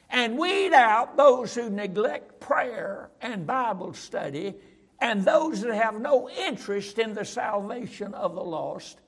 And 0.09 0.39
weed 0.39 0.73
out 0.73 1.19
those 1.19 1.55
who 1.55 1.69
neglect 1.69 2.41
prayer 2.41 3.11
and 3.21 3.47
Bible 3.47 3.93
study 3.93 4.55
and 5.01 5.25
those 5.25 5.61
that 5.61 5.75
have 5.75 6.01
no 6.01 6.31
interest 6.31 6.99
in 6.99 7.15
the 7.15 7.25
salvation 7.25 8.15
of 8.15 8.35
the 8.35 8.43
lost, 8.43 9.01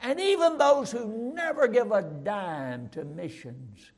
and 0.00 0.20
even 0.20 0.56
those 0.56 0.90
who 0.90 1.32
never 1.34 1.68
give 1.68 1.90
a 1.90 2.02
dime 2.02 2.88
to 2.90 3.04
missions 3.04 3.90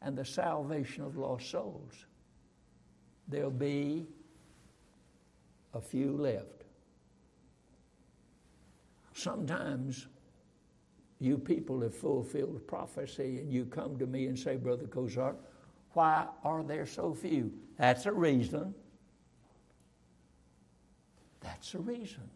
and 0.00 0.16
the 0.16 0.24
salvation 0.24 1.04
of 1.04 1.16
lost 1.16 1.50
souls. 1.50 2.06
There'll 3.28 3.50
be 3.50 4.06
a 5.74 5.80
few 5.80 6.16
left. 6.16 6.61
Sometimes 9.14 10.06
you 11.20 11.38
people 11.38 11.80
have 11.82 11.94
fulfilled 11.94 12.66
prophecy, 12.66 13.38
and 13.38 13.52
you 13.52 13.64
come 13.64 13.98
to 13.98 14.06
me 14.06 14.26
and 14.26 14.38
say, 14.38 14.56
Brother 14.56 14.86
Cozart, 14.86 15.36
why 15.92 16.26
are 16.42 16.62
there 16.62 16.86
so 16.86 17.14
few? 17.14 17.52
That's 17.78 18.06
a 18.06 18.12
reason. 18.12 18.74
That's 21.40 21.74
a 21.74 21.78
reason. 21.78 22.28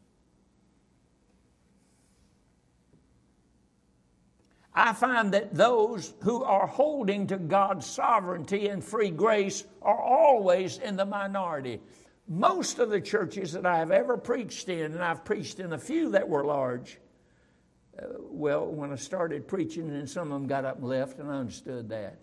I 4.76 4.92
find 4.92 5.32
that 5.32 5.54
those 5.54 6.12
who 6.20 6.44
are 6.44 6.66
holding 6.66 7.26
to 7.28 7.38
God's 7.38 7.86
sovereignty 7.86 8.68
and 8.68 8.84
free 8.84 9.10
grace 9.10 9.64
are 9.80 9.98
always 9.98 10.76
in 10.78 10.96
the 10.96 11.06
minority. 11.06 11.80
Most 12.28 12.80
of 12.80 12.90
the 12.90 13.00
churches 13.00 13.52
that 13.52 13.64
I 13.64 13.78
have 13.78 13.92
ever 13.92 14.16
preached 14.16 14.68
in, 14.68 14.92
and 14.92 15.02
I've 15.02 15.24
preached 15.24 15.60
in 15.60 15.72
a 15.72 15.78
few 15.78 16.10
that 16.10 16.28
were 16.28 16.44
large, 16.44 16.98
uh, 17.96 18.06
well, 18.18 18.66
when 18.66 18.92
I 18.92 18.96
started 18.96 19.46
preaching, 19.46 19.88
and 19.90 20.10
some 20.10 20.32
of 20.32 20.40
them 20.40 20.48
got 20.48 20.64
up 20.64 20.78
and 20.78 20.88
left, 20.88 21.18
and 21.18 21.30
I 21.30 21.34
understood 21.34 21.88
that. 21.90 22.18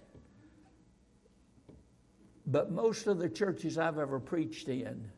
But 2.46 2.72
most 2.72 3.08
of 3.08 3.18
the 3.18 3.30
churches 3.30 3.78
I've 3.78 3.98
ever 3.98 4.20
preached 4.20 4.68
in 4.68 5.10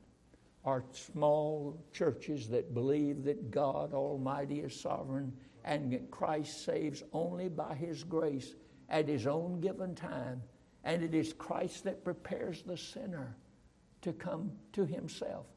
are 0.63 0.83
small 0.91 1.83
churches 1.91 2.47
that 2.49 2.75
believe 2.75 3.23
that 3.23 3.49
God 3.49 3.93
Almighty 3.93 4.59
is 4.59 4.79
sovereign 4.79 5.33
and 5.63 5.91
that 5.93 6.11
Christ 6.11 6.63
saves 6.63 7.01
only 7.11 7.49
by 7.49 7.73
His 7.73 8.03
grace 8.03 8.53
at 8.89 9.07
His 9.07 9.25
own 9.25 9.59
given 9.61 9.95
time. 9.95 10.43
And 10.83 11.01
it 11.01 11.15
is 11.15 11.33
Christ 11.33 11.83
that 11.85 12.03
prepares 12.03 12.61
the 12.61 12.77
sinner 12.77 13.35
to 14.05 14.13
come 14.13 14.51
to 14.71 14.85
Himself. 14.85 15.47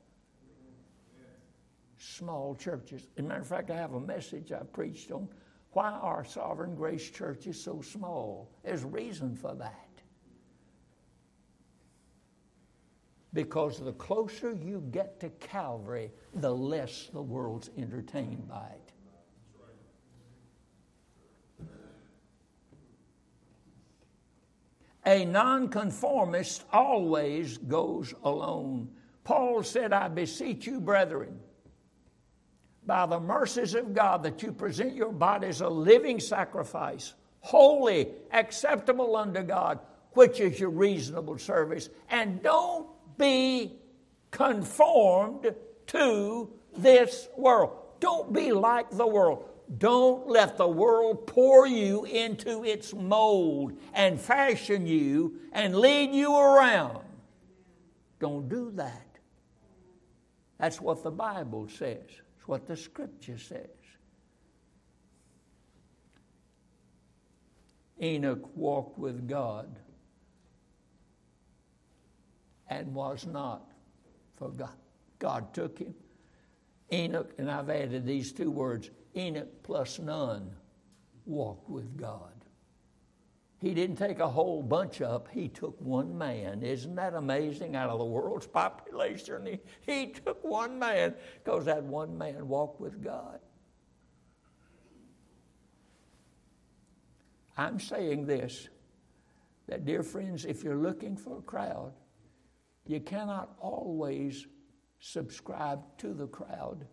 Small 1.99 2.55
churches. 2.55 3.03
As 3.19 3.25
a 3.25 3.29
matter 3.29 3.43
of 3.43 3.47
fact, 3.47 3.71
I 3.71 3.77
have 3.77 3.93
a 3.93 4.01
message 4.01 4.53
I 4.53 4.63
preached 4.73 5.13
on 5.13 5.29
why 5.73 5.91
are 5.91 6.25
sovereign 6.25 6.75
grace 6.75 7.11
churches 7.11 7.63
so 7.63 7.83
small? 7.83 8.51
There's 8.65 8.85
reason 8.85 9.37
for 9.37 9.55
that. 9.57 9.89
Because 13.35 13.79
the 13.79 13.93
closer 13.93 14.53
you 14.53 14.83
get 14.91 15.21
to 15.21 15.29
Calvary, 15.29 16.11
the 16.35 16.51
less 16.51 17.11
the 17.13 17.21
world's 17.21 17.69
entertained 17.77 18.49
by 18.49 18.69
it. 18.75 18.88
A 25.09 25.25
nonconformist 25.25 26.67
always 26.71 27.57
goes 27.57 28.13
alone. 28.25 28.91
Paul 29.25 29.63
said, 29.63 29.95
I 29.95 30.09
beseech 30.09 30.67
you, 30.67 30.81
brethren, 30.83 31.41
by 32.85 33.07
the 33.07 33.19
mercies 33.19 33.75
of 33.75 33.95
God, 33.95 34.23
that 34.25 34.43
you 34.43 34.53
present 34.53 34.95
your 34.95 35.11
bodies 35.11 35.63
a 35.63 35.69
living 35.69 36.21
sacrifice, 36.21 37.15
holy, 37.41 38.09
acceptable 38.33 39.17
unto 39.17 39.43
God, 39.43 39.79
which 40.13 40.41
is 40.41 40.61
your 40.61 40.69
reasonable 40.69 41.39
service. 41.39 41.89
And 42.11 42.43
don't 42.43 42.87
be 43.17 43.79
conformed 44.31 45.55
to 45.87 46.53
this 46.77 47.29
world. 47.35 47.79
Don't 47.99 48.31
be 48.35 48.53
like 48.53 48.91
the 48.91 49.07
world. 49.07 49.48
Don't 49.77 50.27
let 50.29 50.57
the 50.57 50.67
world 50.67 51.27
pour 51.27 51.67
you 51.67 52.05
into 52.05 52.65
its 52.65 52.95
mold 52.95 53.79
and 53.93 54.19
fashion 54.19 54.87
you 54.87 55.41
and 55.53 55.77
lead 55.77 56.15
you 56.15 56.35
around. 56.35 57.05
Don't 58.19 58.49
do 58.49 58.71
that. 58.77 59.07
That's 60.59 60.81
what 60.81 61.03
the 61.03 61.11
Bible 61.11 61.69
says, 61.69 62.07
it's 62.09 62.49
what 62.49 62.67
the 62.67 62.77
Scripture 62.77 63.39
says. 63.39 63.67
Enoch 68.01 68.57
walked 68.57 68.99
with 68.99 69.29
God 69.29 69.77
and 72.69 72.95
was 72.95 73.27
not, 73.27 73.71
for 74.37 74.51
God, 74.51 74.77
God 75.19 75.53
took 75.53 75.79
him. 75.79 75.95
Enoch, 76.93 77.33
and 77.39 77.51
I've 77.51 77.71
added 77.71 78.07
these 78.07 78.33
two 78.33 78.51
words 78.51 78.91
Enoch 79.15 79.63
plus 79.63 79.99
none 79.99 80.51
walked 81.27 81.69
with 81.69 81.97
God. 81.97 82.33
He 83.61 83.75
didn't 83.75 83.97
take 83.97 84.21
a 84.21 84.29
whole 84.29 84.63
bunch 84.63 85.01
up, 85.01 85.29
he 85.33 85.49
took 85.49 85.81
one 85.81 86.17
man. 86.17 86.63
Isn't 86.63 86.95
that 86.95 87.15
amazing? 87.15 87.75
Out 87.75 87.91
of 87.91 87.99
the 87.99 88.05
world's 88.05 88.47
population, 88.63 89.47
he, 89.47 89.59
he 89.93 90.07
took 90.13 90.43
one 90.45 90.79
man 90.79 91.15
because 91.43 91.65
that 91.65 91.83
one 91.83 92.17
man 92.17 92.47
walked 92.47 92.81
with 92.81 93.03
God. 93.03 93.41
I'm 97.57 97.81
saying 97.81 98.27
this 98.27 98.69
that, 99.67 99.85
dear 99.85 100.03
friends, 100.05 100.45
if 100.45 100.63
you're 100.63 100.77
looking 100.77 101.17
for 101.17 101.39
a 101.39 101.43
crowd, 101.43 101.93
you 102.87 103.01
cannot 103.01 103.51
always 103.61 104.47
subscribe 105.01 105.81
to 105.99 106.13
the 106.13 106.27
crowd 106.27 106.87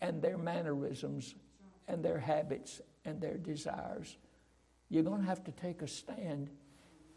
and 0.00 0.20
their 0.20 0.38
mannerisms 0.38 1.34
and 1.88 2.04
their 2.04 2.18
habits 2.18 2.80
and 3.04 3.20
their 3.20 3.36
desires. 3.36 4.16
You're 4.88 5.02
going 5.02 5.20
to 5.20 5.26
have 5.26 5.44
to 5.44 5.52
take 5.52 5.82
a 5.82 5.88
stand. 5.88 6.50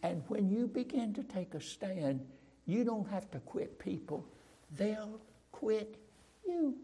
And 0.03 0.23
when 0.27 0.49
you 0.49 0.67
begin 0.67 1.13
to 1.13 1.23
take 1.23 1.53
a 1.53 1.61
stand, 1.61 2.25
you 2.65 2.83
don't 2.83 3.09
have 3.09 3.29
to 3.31 3.39
quit 3.39 3.79
people, 3.79 4.25
they'll 4.71 5.21
quit 5.51 5.97
you. 6.45 6.75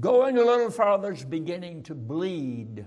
Going 0.00 0.38
a 0.38 0.44
little 0.44 0.70
farther 0.70 1.12
is 1.12 1.24
beginning 1.24 1.82
to 1.84 1.94
bleed. 1.94 2.86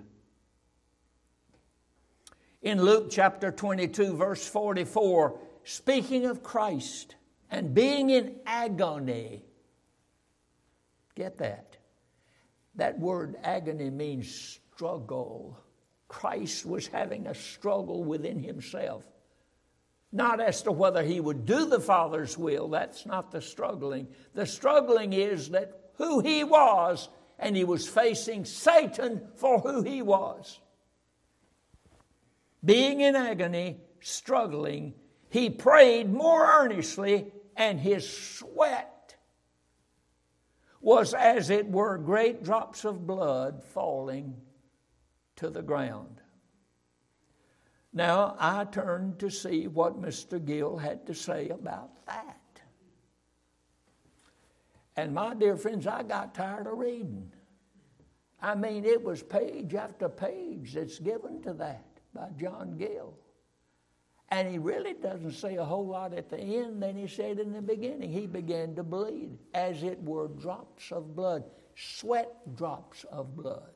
In 2.62 2.84
Luke 2.84 3.08
chapter 3.10 3.52
22, 3.52 4.16
verse 4.16 4.48
44, 4.48 5.40
speaking 5.64 6.26
of 6.26 6.44
Christ 6.44 7.16
and 7.50 7.74
being 7.74 8.12
in 8.12 8.36
agony. 8.46 9.44
Get 11.16 11.40
that? 11.40 11.78
That 12.76 13.00
word 13.00 13.36
agony 13.44 13.90
means 13.90 14.60
struggle. 14.74 15.58
Christ 16.08 16.66
was 16.66 16.88
having 16.88 17.28
a 17.28 17.34
struggle 17.34 18.04
within 18.04 18.40
himself. 18.40 19.06
Not 20.12 20.40
as 20.40 20.62
to 20.64 20.72
whether 20.72 21.04
he 21.04 21.20
would 21.20 21.46
do 21.46 21.66
the 21.66 21.80
Father's 21.80 22.38
will, 22.38 22.68
that's 22.70 23.06
not 23.06 23.32
the 23.32 23.42
struggling. 23.42 24.08
The 24.34 24.46
struggling 24.46 25.14
is 25.14 25.50
that 25.50 25.92
who 25.96 26.20
he 26.20 26.44
was, 26.44 27.10
and 27.40 27.56
he 27.56 27.64
was 27.64 27.88
facing 27.88 28.46
Satan 28.46 29.22
for 29.36 29.60
who 29.60 29.82
he 29.82 30.02
was. 30.02 30.60
Being 32.64 33.02
in 33.02 33.16
agony, 33.16 33.82
struggling, 34.02 34.94
he 35.30 35.50
prayed 35.50 36.12
more 36.12 36.46
earnestly, 36.46 37.32
and 37.56 37.80
his 37.80 38.08
sweat 38.08 39.16
was 40.80 41.14
as 41.14 41.50
it 41.50 41.68
were 41.68 41.98
great 41.98 42.44
drops 42.44 42.86
of 42.86 43.06
blood 43.08 43.64
falling 43.64 44.36
to 45.38 45.50
the 45.50 45.62
ground. 45.62 46.22
Now 47.94 48.36
I 48.40 48.66
turned 48.66 49.20
to 49.20 49.30
see 49.30 49.68
what 49.68 50.02
Mr. 50.02 50.44
Gill 50.44 50.78
had 50.78 51.06
to 51.08 51.14
say 51.14 51.50
about 51.50 52.06
that. 52.06 52.38
And 54.96 55.14
my 55.14 55.34
dear 55.34 55.58
friends, 55.58 55.88
I 55.88 56.04
got 56.04 56.36
tired 56.36 56.68
of 56.68 56.78
reading. 56.78 57.32
I 58.42 58.56
mean, 58.56 58.86
it 58.86 59.04
was 59.04 59.22
page 59.24 59.76
after 59.76 60.10
page 60.10 60.74
that's 60.74 61.00
given 61.00 61.42
to 61.44 61.54
that 61.54 61.91
by 62.14 62.30
John 62.40 62.78
Gill. 62.78 63.14
And 64.30 64.50
he 64.50 64.58
really 64.58 64.94
doesn't 64.94 65.34
say 65.34 65.56
a 65.56 65.66
whole 65.66 65.88
lot 65.88 66.14
at 66.14 66.30
the 66.30 66.38
end 66.38 66.82
than 66.82 66.96
he 66.96 67.08
said 67.08 67.38
in 67.38 67.52
the 67.52 67.62
beginning. 67.62 68.12
He 68.12 68.28
began 68.28 68.76
to 68.76 68.84
bleed 68.84 69.38
as 69.54 69.84
it 69.84 70.02
were 70.02 70.30
drops 70.30 70.92
of 70.92 71.16
blood, 71.16 71.44
sweat 71.76 72.56
drops 72.56 73.04
of 73.12 73.36
blood. 73.36 73.74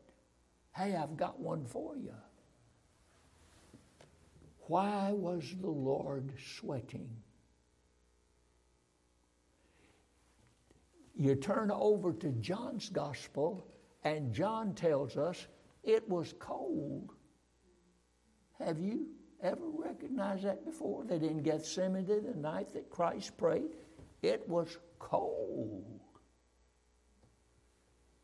Hey, 0.74 0.96
I've 0.96 1.18
got 1.18 1.40
one 1.40 1.66
for 1.66 1.98
you. 1.98 2.14
Why 4.68 5.12
was 5.12 5.54
the 5.60 5.70
Lord 5.70 6.32
sweating? 6.56 7.10
You 11.18 11.36
turn 11.36 11.72
over 11.72 12.12
to 12.14 12.30
John's 12.32 12.90
gospel, 12.90 13.68
and 14.04 14.34
John 14.34 14.74
tells 14.74 15.18
us 15.18 15.48
it 15.84 16.08
was 16.10 16.34
cold. 16.40 17.12
Have 18.60 18.80
you? 18.80 19.08
ever 19.42 19.68
recognized 19.68 20.44
that 20.44 20.66
before? 20.66 21.06
That 21.06 21.24
in 21.24 21.42
Gethsemane, 21.42 22.06
the 22.06 22.34
night 22.38 22.74
that 22.74 22.90
Christ 22.90 23.38
prayed, 23.38 23.76
it 24.22 24.48
was 24.48 24.78
cold. 25.00 26.00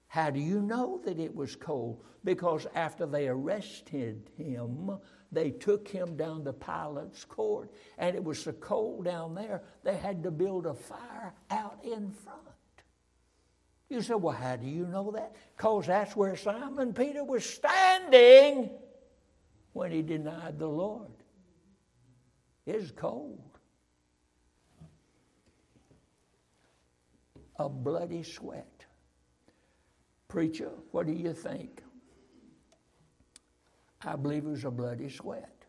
How 0.07 0.29
do 0.29 0.39
you 0.39 0.61
know 0.61 0.99
that 1.05 1.19
it 1.19 1.33
was 1.33 1.55
cold? 1.55 2.03
Because 2.25 2.67
after 2.75 3.05
they 3.05 3.27
arrested 3.27 4.29
him, 4.37 4.91
they 5.31 5.51
took 5.51 5.87
him 5.87 6.17
down 6.17 6.43
to 6.43 6.53
Pilate's 6.53 7.23
court, 7.23 7.71
and 7.97 8.15
it 8.15 8.23
was 8.23 8.43
so 8.43 8.51
cold 8.51 9.05
down 9.05 9.33
there, 9.33 9.63
they 9.83 9.95
had 9.95 10.21
to 10.23 10.31
build 10.31 10.65
a 10.65 10.73
fire 10.73 11.33
out 11.49 11.79
in 11.83 12.11
front. 12.11 12.39
You 13.89 14.01
say, 14.01 14.15
well, 14.15 14.35
how 14.35 14.57
do 14.57 14.67
you 14.67 14.85
know 14.85 15.11
that? 15.11 15.35
Because 15.55 15.87
that's 15.87 16.15
where 16.15 16.35
Simon 16.35 16.93
Peter 16.93 17.23
was 17.23 17.45
standing 17.45 18.69
when 19.73 19.91
he 19.91 20.01
denied 20.01 20.59
the 20.59 20.67
Lord. 20.67 21.11
It's 22.65 22.91
cold. 22.91 23.57
A 27.57 27.69
bloody 27.69 28.23
sweat. 28.23 28.85
Preacher, 30.27 30.71
what 30.91 31.07
do 31.07 31.13
you 31.13 31.33
think? 31.33 31.83
I 34.03 34.15
believe 34.15 34.45
it 34.45 34.49
was 34.49 34.65
a 34.65 34.71
bloody 34.71 35.09
sweat. 35.09 35.65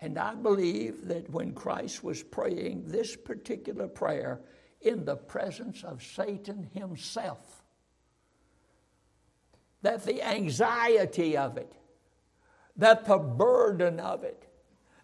And 0.00 0.18
I 0.18 0.34
believe 0.34 1.08
that 1.08 1.30
when 1.30 1.52
Christ 1.54 2.04
was 2.04 2.22
praying 2.22 2.84
this 2.86 3.16
particular 3.16 3.88
prayer 3.88 4.40
in 4.82 5.04
the 5.04 5.16
presence 5.16 5.82
of 5.82 6.02
Satan 6.02 6.68
himself, 6.74 7.63
that 9.84 10.02
the 10.06 10.26
anxiety 10.26 11.36
of 11.36 11.58
it, 11.58 11.70
that 12.78 13.04
the 13.04 13.18
burden 13.18 14.00
of 14.00 14.24
it, 14.24 14.48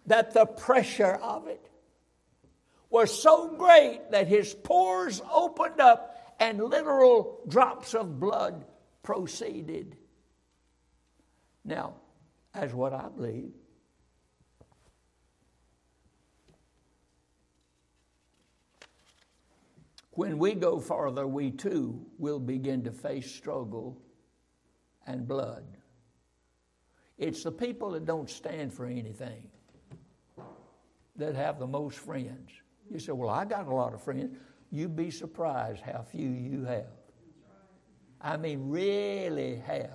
that 0.07 0.33
the 0.33 0.47
pressure 0.47 1.19
of 1.23 1.47
it 1.49 1.69
was 2.89 3.23
so 3.23 3.55
great 3.59 4.01
that 4.11 4.27
his 4.27 4.55
pores 4.55 5.21
opened 5.31 5.83
up 5.83 6.35
and 6.41 6.65
literal 6.65 7.41
drops 7.47 7.93
of 7.93 8.19
blood 8.19 8.65
proceeded. 9.03 9.99
Now, 11.63 11.97
as 12.55 12.73
what 12.73 12.95
I 12.95 13.09
believe, 13.15 13.53
when 20.13 20.39
we 20.39 20.55
go 20.55 20.81
farther, 20.81 21.27
we 21.27 21.51
too 21.51 22.07
will 22.17 22.41
begin 22.41 22.85
to 22.85 22.93
face 22.93 23.31
struggle 23.31 24.01
and 25.11 25.27
blood. 25.27 25.65
It's 27.19 27.43
the 27.45 27.53
people 27.53 27.91
that 27.93 28.07
don't 28.07 28.31
stand 28.31 28.73
for 28.73 28.87
anything 28.87 29.49
that 31.17 31.35
have 31.35 31.59
the 31.59 31.67
most 31.67 31.99
friends. 31.99 32.51
You 32.91 32.99
say, 32.99 33.13
Well, 33.13 33.29
I 33.29 33.45
got 33.45 33.67
a 33.67 33.75
lot 33.75 33.93
of 33.93 34.03
friends. 34.03 34.37
You'd 34.71 34.97
be 34.97 35.11
surprised 35.11 35.83
how 35.83 36.03
few 36.11 36.31
you 36.31 36.65
have. 36.65 36.87
I 38.21 38.37
mean, 38.37 38.71
really 38.71 39.57
have. 39.67 39.91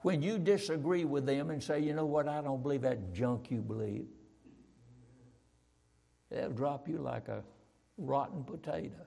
When 0.00 0.22
you 0.22 0.38
disagree 0.38 1.04
with 1.04 1.26
them 1.26 1.50
and 1.50 1.62
say, 1.62 1.80
You 1.80 1.94
know 1.94 2.06
what, 2.06 2.28
I 2.28 2.40
don't 2.42 2.62
believe 2.62 2.82
that 2.82 3.12
junk 3.12 3.50
you 3.50 3.62
believe, 3.62 4.06
they'll 6.30 6.50
drop 6.50 6.88
you 6.88 6.98
like 6.98 7.28
a 7.28 7.42
rotten 7.96 8.44
potato. 8.44 9.06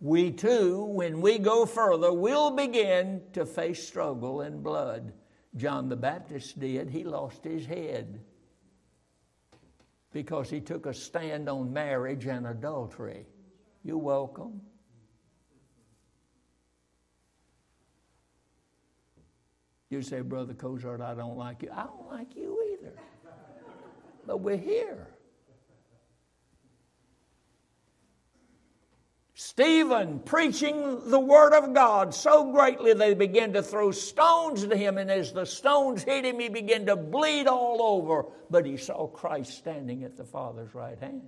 We 0.00 0.30
too, 0.30 0.84
when 0.84 1.20
we 1.20 1.38
go 1.38 1.66
further, 1.66 2.12
will 2.12 2.50
begin 2.50 3.22
to 3.34 3.44
face 3.44 3.86
struggle 3.86 4.40
and 4.40 4.62
blood. 4.62 5.12
John 5.56 5.88
the 5.88 5.96
Baptist 5.96 6.58
did. 6.58 6.88
He 6.88 7.04
lost 7.04 7.44
his 7.44 7.66
head 7.66 8.20
because 10.12 10.48
he 10.48 10.60
took 10.60 10.86
a 10.86 10.94
stand 10.94 11.48
on 11.48 11.72
marriage 11.72 12.26
and 12.26 12.46
adultery. 12.46 13.26
You're 13.84 13.98
welcome. 13.98 14.60
You 19.90 20.02
say, 20.02 20.20
Brother 20.20 20.54
Cozart, 20.54 21.00
I 21.00 21.14
don't 21.14 21.36
like 21.36 21.62
you. 21.62 21.70
I 21.74 21.82
don't 21.82 22.08
like 22.08 22.36
you 22.36 22.78
either. 22.78 22.92
But 24.24 24.38
we're 24.38 24.56
here. 24.56 25.08
Stephen 29.42 30.18
preaching 30.20 31.08
the 31.08 31.18
word 31.18 31.54
of 31.54 31.72
God 31.72 32.14
so 32.14 32.52
greatly 32.52 32.92
they 32.92 33.14
began 33.14 33.54
to 33.54 33.62
throw 33.62 33.90
stones 33.90 34.64
at 34.64 34.76
him, 34.76 34.98
and 34.98 35.10
as 35.10 35.32
the 35.32 35.46
stones 35.46 36.02
hit 36.02 36.26
him, 36.26 36.38
he 36.38 36.50
began 36.50 36.84
to 36.84 36.94
bleed 36.94 37.46
all 37.46 37.80
over. 37.80 38.26
But 38.50 38.66
he 38.66 38.76
saw 38.76 39.06
Christ 39.06 39.56
standing 39.56 40.04
at 40.04 40.18
the 40.18 40.26
Father's 40.26 40.74
right 40.74 40.98
hand. 40.98 41.22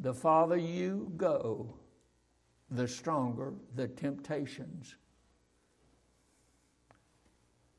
The 0.00 0.12
farther 0.12 0.56
you 0.56 1.12
go, 1.16 1.72
the 2.68 2.88
stronger 2.88 3.54
the 3.76 3.86
temptations. 3.86 4.96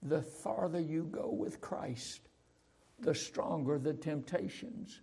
The 0.01 0.21
farther 0.21 0.79
you 0.79 1.09
go 1.11 1.29
with 1.29 1.59
Christ, 1.59 2.21
the 2.99 3.13
stronger 3.13 3.77
the 3.77 3.95
temptations. 3.95 5.01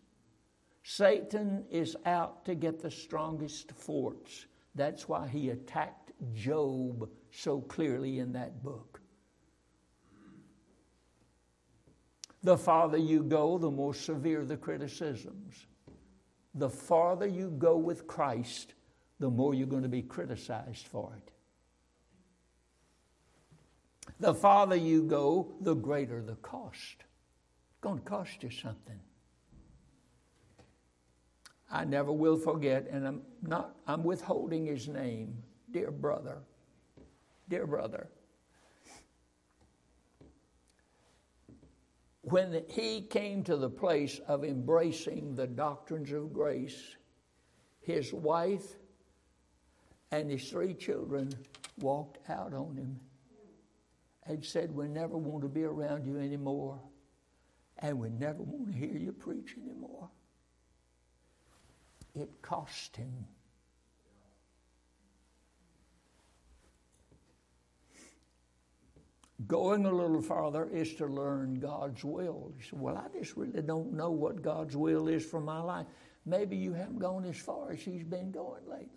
Satan 0.89 1.65
is 1.69 1.97
out 2.07 2.45
to 2.45 2.55
get 2.55 2.81
the 2.81 2.93
strongest 2.93 3.73
forts. 3.73 4.47
That's 4.77 5.09
why 5.09 5.27
he 5.27 5.51
attacked 5.51 6.13
Job 6.33 7.11
so 7.33 7.61
clearly 7.63 8.21
in 8.21 8.33
that 8.35 8.63
book. 8.63 9.01
The 12.45 12.57
farther 12.57 12.99
you 12.99 13.25
go, 13.25 13.59
the 13.59 13.69
more 13.69 13.95
severe 13.95 14.45
the 14.45 14.57
criticisms. 14.57 15.67
The 16.55 16.71
farther 16.71 17.27
you 17.27 17.51
go 17.51 17.77
with 17.77 18.07
Christ, 18.07 18.75
the 19.19 19.29
more 19.29 19.55
you're 19.55 19.67
going 19.67 19.83
to 19.83 19.89
be 19.89 20.03
criticized 20.03 20.87
for 20.87 21.13
it. 21.17 21.33
The 24.21 24.35
farther 24.35 24.77
you 24.77 25.03
go, 25.03 25.53
the 25.61 25.75
greater 25.75 26.23
the 26.23 26.37
cost. 26.37 27.03
It's 27.71 27.81
going 27.81 27.99
to 27.99 28.05
cost 28.05 28.45
you 28.45 28.51
something. 28.51 29.01
I 31.71 31.85
never 31.85 32.13
will 32.13 32.37
forget, 32.37 32.87
and 32.91 33.07
I'm 33.07 33.23
not, 33.43 33.77
I'm 33.87 34.05
withholding 34.05 34.67
his 34.67 34.89
name, 34.89 35.43
dear 35.71 35.91
brother, 35.91 36.39
dear 37.49 37.67
brother. 37.67 38.09
When 42.23 42.65
he 42.69 43.03
came 43.03 43.45
to 43.45 43.57
the 43.57 43.71
place 43.71 44.21
of 44.27 44.45
embracing 44.45 45.35
the 45.35 45.47
doctrines 45.47 46.11
of 46.13 46.33
grace, 46.33 46.97
his 47.81 48.13
wife 48.13 48.77
and 50.11 50.31
his 50.31 50.49
three 50.49 50.75
children 50.75 51.33
walked 51.79 52.19
out 52.29 52.53
on 52.53 52.77
him 52.77 52.99
and 54.25 54.45
said, 54.45 54.75
We 54.75 54.89
never 54.89 55.17
want 55.17 55.43
to 55.43 55.49
be 55.49 55.65
around 55.65 56.05
you 56.05 56.19
anymore, 56.19 56.81
and 57.79 57.99
we 57.99 58.11
never 58.11 58.43
want 58.43 58.73
to 58.73 58.79
hear 58.79 58.97
you 58.97 59.13
preach 59.13 59.55
anymore 59.63 60.11
it 62.17 62.31
cost 62.43 62.97
him. 62.97 63.27
Going 69.47 69.85
a 69.85 69.93
little 69.93 70.23
farther 70.23 70.67
is 70.73 70.95
to 70.95 71.07
learn 71.07 71.61
God's 71.61 72.03
will. 72.03 72.53
You 72.57 72.63
say, 72.63 72.71
Well, 72.73 72.97
I 72.97 73.19
just 73.19 73.37
really 73.37 73.61
don't 73.61 73.93
know 73.93 74.11
what 74.11 74.41
God's 74.41 74.75
will 74.75 75.09
is 75.09 75.25
for 75.25 75.41
my 75.41 75.61
life. 75.61 75.87
Maybe 76.25 76.57
you 76.57 76.73
haven't 76.73 76.99
gone 76.99 77.25
as 77.27 77.37
far 77.37 77.71
as 77.71 77.81
He's 77.81 78.03
been 78.03 78.31
going 78.31 78.63
lately. 78.67 78.89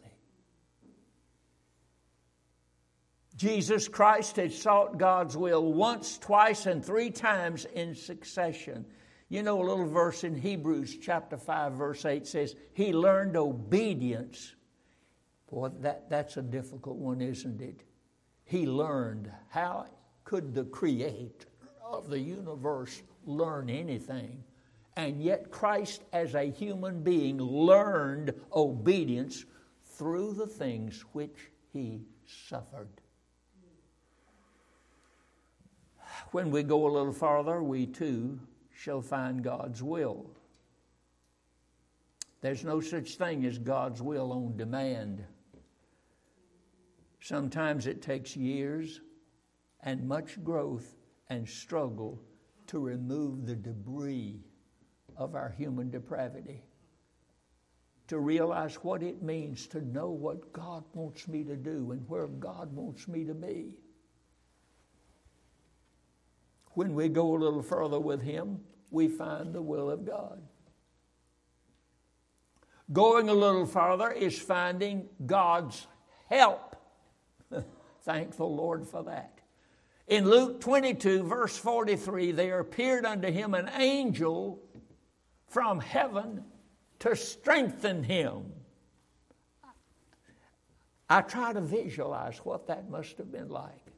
Jesus 3.35 3.87
Christ 3.87 4.37
had 4.37 4.51
sought 4.51 4.97
God's 4.97 5.37
will 5.37 5.73
once, 5.73 6.17
twice, 6.17 6.65
and 6.65 6.83
three 6.83 7.09
times 7.09 7.65
in 7.73 7.95
succession. 7.95 8.85
You 9.29 9.43
know, 9.43 9.61
a 9.61 9.63
little 9.63 9.87
verse 9.87 10.23
in 10.23 10.35
Hebrews 10.35 10.97
chapter 10.99 11.37
5, 11.37 11.73
verse 11.73 12.03
8 12.03 12.25
says, 12.25 12.55
He 12.73 12.91
learned 12.91 13.37
obedience. 13.37 14.55
Boy, 15.51 15.69
that, 15.81 16.09
that's 16.09 16.37
a 16.37 16.41
difficult 16.41 16.97
one, 16.97 17.21
isn't 17.21 17.61
it? 17.61 17.83
He 18.43 18.65
learned. 18.65 19.31
How 19.49 19.85
could 20.23 20.55
the 20.55 20.63
creator 20.65 21.47
of 21.85 22.09
the 22.09 22.19
universe 22.19 23.03
learn 23.23 23.69
anything? 23.69 24.43
And 24.97 25.21
yet, 25.21 25.51
Christ, 25.51 26.03
as 26.11 26.33
a 26.33 26.49
human 26.49 27.03
being, 27.03 27.37
learned 27.37 28.33
obedience 28.55 29.45
through 29.85 30.33
the 30.33 30.47
things 30.47 31.05
which 31.13 31.51
he 31.71 32.01
suffered. 32.25 32.89
When 36.31 36.49
we 36.49 36.63
go 36.63 36.87
a 36.87 36.91
little 36.91 37.13
farther, 37.13 37.61
we 37.61 37.85
too 37.85 38.39
shall 38.79 39.01
find 39.01 39.43
God's 39.43 39.83
will. 39.83 40.25
There's 42.39 42.63
no 42.63 42.79
such 42.79 43.17
thing 43.17 43.45
as 43.45 43.57
God's 43.57 44.01
will 44.01 44.31
on 44.31 44.55
demand. 44.55 45.25
Sometimes 47.19 47.87
it 47.87 48.01
takes 48.01 48.37
years 48.37 49.01
and 49.83 50.07
much 50.07 50.41
growth 50.45 50.95
and 51.29 51.45
struggle 51.45 52.21
to 52.67 52.79
remove 52.79 53.45
the 53.45 53.55
debris 53.57 54.39
of 55.17 55.35
our 55.35 55.53
human 55.57 55.89
depravity. 55.89 56.63
To 58.07 58.19
realize 58.19 58.75
what 58.75 59.03
it 59.03 59.21
means 59.21 59.67
to 59.67 59.81
know 59.81 60.09
what 60.09 60.53
God 60.53 60.85
wants 60.93 61.27
me 61.27 61.43
to 61.43 61.57
do 61.57 61.91
and 61.91 62.07
where 62.07 62.27
God 62.27 62.73
wants 62.73 63.09
me 63.09 63.25
to 63.25 63.33
be. 63.33 63.73
When 66.73 66.93
we 66.93 67.09
go 67.09 67.35
a 67.35 67.37
little 67.37 67.63
further 67.63 67.99
with 67.99 68.21
Him, 68.21 68.61
we 68.91 69.07
find 69.07 69.53
the 69.53 69.61
will 69.61 69.89
of 69.89 70.05
God. 70.05 70.41
Going 72.91 73.29
a 73.29 73.33
little 73.33 73.67
farther 73.67 74.11
is 74.11 74.39
finding 74.39 75.09
God's 75.25 75.85
help. 76.27 76.75
Thank 78.01 78.35
the 78.35 78.45
Lord 78.45 78.87
for 78.87 79.03
that. 79.03 79.39
In 80.07 80.27
Luke 80.27 80.59
22, 80.59 81.23
verse 81.23 81.55
43, 81.55 82.31
there 82.31 82.59
appeared 82.59 83.05
unto 83.05 83.31
him 83.31 83.53
an 83.53 83.69
angel 83.77 84.59
from 85.47 85.79
heaven 85.79 86.43
to 86.99 87.15
strengthen 87.15 88.03
him. 88.03 88.51
I 91.07 91.21
try 91.21 91.53
to 91.53 91.61
visualize 91.61 92.39
what 92.39 92.65
that 92.67 92.89
must 92.89 93.19
have 93.19 93.31
been 93.31 93.49
like. 93.49 93.88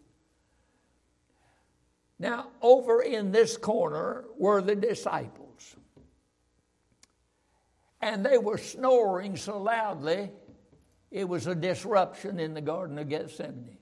Now, 2.21 2.49
over 2.61 3.01
in 3.01 3.31
this 3.31 3.57
corner 3.57 4.25
were 4.37 4.61
the 4.61 4.75
disciples. 4.75 5.75
And 7.99 8.23
they 8.23 8.37
were 8.37 8.59
snoring 8.59 9.35
so 9.35 9.57
loudly, 9.59 10.29
it 11.09 11.27
was 11.27 11.47
a 11.47 11.55
disruption 11.55 12.39
in 12.39 12.53
the 12.53 12.61
Garden 12.61 12.99
of 12.99 13.09
Gethsemane. 13.09 13.79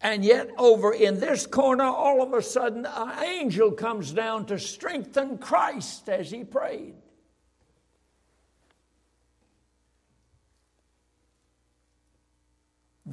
And 0.00 0.24
yet, 0.24 0.48
over 0.56 0.94
in 0.94 1.20
this 1.20 1.46
corner, 1.46 1.84
all 1.84 2.22
of 2.22 2.32
a 2.32 2.40
sudden, 2.40 2.86
an 2.86 3.22
angel 3.22 3.70
comes 3.70 4.12
down 4.12 4.46
to 4.46 4.58
strengthen 4.58 5.36
Christ 5.36 6.08
as 6.08 6.30
he 6.30 6.44
prayed. 6.44 6.94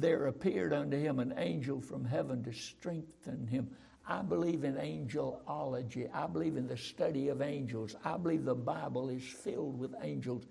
There 0.02 0.26
appeared 0.26 0.72
unto 0.72 0.98
him 0.98 1.20
an 1.20 1.32
angel 1.38 1.80
from 1.80 2.04
heaven 2.04 2.42
to 2.42 2.52
strengthen 2.52 3.46
him. 3.46 3.70
I 4.06 4.20
believe 4.20 4.64
in 4.64 4.74
angelology. 4.74 6.10
I 6.12 6.26
believe 6.26 6.56
in 6.56 6.66
the 6.66 6.76
study 6.76 7.28
of 7.28 7.40
angels. 7.40 7.94
I 8.04 8.16
believe 8.16 8.44
the 8.44 8.54
Bible 8.54 9.08
is 9.08 9.22
filled 9.22 9.78
with 9.78 9.94
angels. 10.02 10.44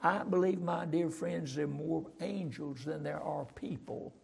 I 0.00 0.24
believe, 0.24 0.60
my 0.60 0.86
dear 0.86 1.10
friends, 1.10 1.54
there 1.54 1.66
are 1.66 1.68
more 1.68 2.06
angels 2.20 2.84
than 2.84 3.02
there 3.02 3.22
are 3.22 3.44
people. 3.54 4.14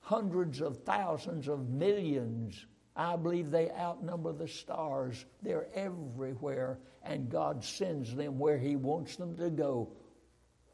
Hundreds 0.00 0.60
of 0.60 0.84
thousands 0.84 1.48
of 1.48 1.68
millions. 1.68 2.66
I 2.94 3.16
believe 3.16 3.50
they 3.50 3.70
outnumber 3.70 4.32
the 4.32 4.48
stars. 4.48 5.24
They're 5.42 5.68
everywhere, 5.74 6.78
and 7.02 7.30
God 7.30 7.64
sends 7.64 8.14
them 8.14 8.38
where 8.38 8.58
He 8.58 8.76
wants 8.76 9.16
them 9.16 9.34
to 9.36 9.50
go 9.50 9.92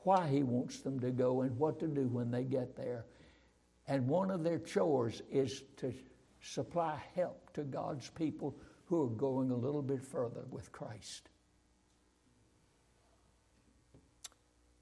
why 0.05 0.29
He 0.29 0.43
wants 0.43 0.81
them 0.81 1.01
to 1.01 1.11
go 1.11 1.43
and 1.43 1.57
what 1.59 1.79
to 1.81 1.87
do 1.87 2.09
when 2.09 2.31
they 2.31 2.45
get 2.45 2.77
there. 2.77 3.07
And 3.87 4.07
one 4.07 4.31
of 4.31 4.45
their 4.45 4.59
chores 4.59 5.23
is 5.31 5.63
to 5.79 5.93
supply 6.41 7.01
help 7.15 7.53
to 7.55 7.63
God's 7.63 8.09
people 8.11 8.57
who 8.87 9.03
are 9.03 9.11
going 9.11 9.51
a 9.51 9.57
little 9.57 9.83
bit 9.83 10.03
further 10.03 10.45
with 10.51 10.71
Christ. 10.73 11.29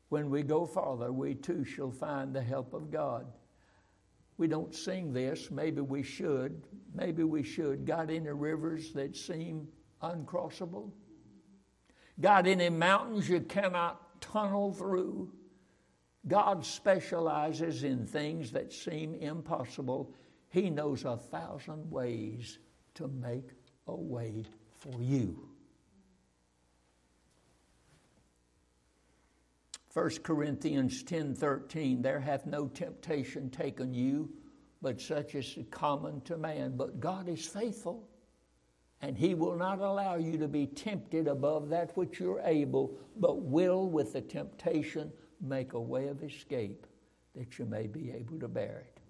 When 0.08 0.28
we 0.28 0.42
go 0.42 0.66
farther, 0.66 1.12
we 1.12 1.34
too 1.34 1.64
shall 1.64 1.92
find 1.92 2.34
the 2.34 2.42
help 2.42 2.74
of 2.74 2.90
God. 2.90 3.26
We 4.38 4.48
don't 4.48 4.74
sing 4.74 5.12
this, 5.12 5.50
maybe 5.50 5.82
we 5.82 6.02
should. 6.02 6.62
Maybe 6.94 7.22
we 7.22 7.42
should. 7.42 7.86
Got 7.86 8.10
any 8.10 8.30
rivers 8.30 8.92
that 8.94 9.16
seem 9.16 9.68
uncrossable? 10.02 10.90
Got 12.20 12.46
any 12.46 12.70
mountains 12.70 13.28
you 13.28 13.40
cannot 13.40 14.00
tunnel 14.20 14.72
through. 14.72 15.32
God 16.26 16.64
specializes 16.64 17.82
in 17.82 18.06
things 18.06 18.52
that 18.52 18.72
seem 18.72 19.14
impossible. 19.14 20.14
He 20.48 20.70
knows 20.70 21.04
a 21.04 21.16
thousand 21.16 21.90
ways 21.90 22.58
to 22.94 23.08
make 23.08 23.50
a 23.86 23.94
way 23.94 24.44
for 24.78 25.02
you. 25.02 25.48
1 29.92 30.22
Corinthians 30.22 31.02
10:13 31.02 32.02
There 32.02 32.20
hath 32.20 32.46
no 32.46 32.68
temptation 32.68 33.50
taken 33.50 33.92
you 33.92 34.30
but 34.82 35.00
such 35.00 35.34
as 35.34 35.44
is 35.56 35.64
common 35.70 36.20
to 36.22 36.36
man 36.36 36.76
but 36.76 37.00
God 37.00 37.28
is 37.28 37.44
faithful 37.44 38.08
and 39.02 39.16
he 39.16 39.34
will 39.34 39.56
not 39.56 39.78
allow 39.80 40.16
you 40.16 40.36
to 40.36 40.48
be 40.48 40.66
tempted 40.66 41.26
above 41.26 41.68
that 41.70 41.96
which 41.96 42.20
you're 42.20 42.42
able, 42.44 42.98
but 43.16 43.42
will, 43.42 43.88
with 43.88 44.12
the 44.12 44.20
temptation, 44.20 45.10
make 45.40 45.72
a 45.72 45.80
way 45.80 46.08
of 46.08 46.22
escape 46.22 46.86
that 47.34 47.58
you 47.58 47.64
may 47.64 47.86
be 47.86 48.10
able 48.10 48.38
to 48.38 48.48
bear 48.48 48.84
it. 48.86 49.00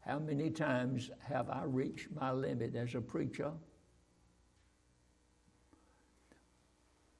How 0.00 0.18
many 0.18 0.50
times 0.50 1.10
have 1.20 1.50
I 1.50 1.64
reached 1.64 2.08
my 2.14 2.30
limit 2.30 2.76
as 2.76 2.94
a 2.94 3.00
preacher? 3.00 3.50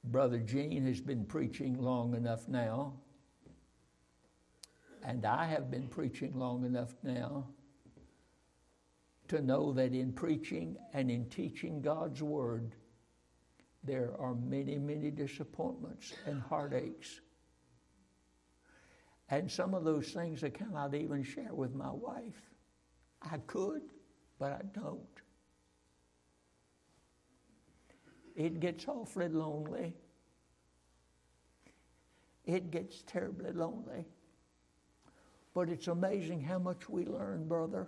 Brother 0.05 0.39
Gene 0.39 0.85
has 0.85 1.01
been 1.01 1.25
preaching 1.25 1.81
long 1.81 2.15
enough 2.15 2.47
now 2.47 2.93
and 5.07 5.25
I 5.25 5.45
have 5.45 5.71
been 5.71 5.87
preaching 5.87 6.37
long 6.37 6.65
enough 6.65 6.93
now 7.01 7.47
to 9.29 9.41
know 9.41 9.71
that 9.71 9.93
in 9.93 10.11
preaching 10.11 10.75
and 10.93 11.09
in 11.09 11.29
teaching 11.29 11.81
God's 11.81 12.21
Word, 12.21 12.75
there 13.85 14.11
are 14.19 14.35
many, 14.35 14.77
many 14.77 15.09
disappointments 15.09 16.13
and 16.25 16.41
heartaches. 16.41 17.21
And 19.29 19.49
some 19.49 19.73
of 19.73 19.85
those 19.85 20.09
things 20.11 20.43
I 20.43 20.49
cannot 20.49 20.93
even 20.93 21.23
share 21.23 21.53
with 21.53 21.73
my 21.73 21.89
wife. 21.89 22.41
I 23.21 23.37
could, 23.47 23.83
but 24.39 24.51
I 24.51 24.61
don't. 24.77 25.21
It 28.35 28.59
gets 28.59 28.89
awfully 28.89 29.29
lonely. 29.29 29.95
It 32.45 32.71
gets 32.71 33.03
terribly 33.07 33.53
lonely. 33.53 34.05
But 35.57 35.69
it's 35.69 35.87
amazing 35.87 36.41
how 36.41 36.59
much 36.59 36.87
we 36.87 37.07
learn, 37.07 37.47
brother, 37.47 37.87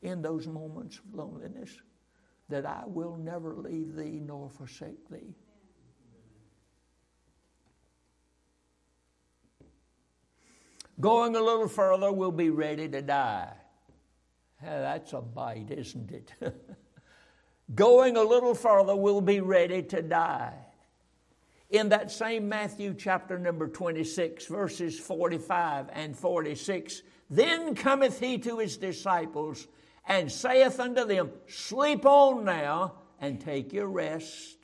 in 0.00 0.22
those 0.22 0.46
moments 0.46 1.00
of 1.00 1.12
loneliness 1.12 1.76
that 2.48 2.64
I 2.64 2.84
will 2.86 3.16
never 3.16 3.56
leave 3.56 3.96
thee 3.96 4.22
nor 4.24 4.48
forsake 4.48 5.08
thee. 5.10 5.34
Going 11.00 11.34
a 11.34 11.40
little 11.40 11.66
further, 11.66 12.12
we'll 12.12 12.30
be 12.30 12.50
ready 12.50 12.88
to 12.90 13.02
die. 13.02 13.52
that's 14.62 15.12
a 15.12 15.20
bite, 15.20 15.72
isn't 15.72 16.12
it? 16.12 16.32
Going 17.74 18.16
a 18.16 18.22
little 18.22 18.54
further, 18.54 18.94
we'll 18.94 19.20
be 19.20 19.40
ready 19.40 19.82
to 19.82 20.00
die 20.00 20.69
in 21.70 21.90
that 21.90 22.10
same 22.10 22.48
Matthew 22.48 22.94
chapter 22.94 23.38
number 23.38 23.68
26, 23.68 24.46
verses 24.46 24.98
45 24.98 25.88
and 25.92 26.16
46, 26.16 27.02
then 27.30 27.74
cometh 27.76 28.18
he 28.18 28.38
to 28.38 28.58
his 28.58 28.76
disciples 28.76 29.68
and 30.06 30.30
saith 30.30 30.80
unto 30.80 31.04
them, 31.04 31.30
Sleep 31.46 32.04
on 32.04 32.44
now 32.44 32.94
and 33.20 33.40
take 33.40 33.72
your 33.72 33.86
rest. 33.86 34.56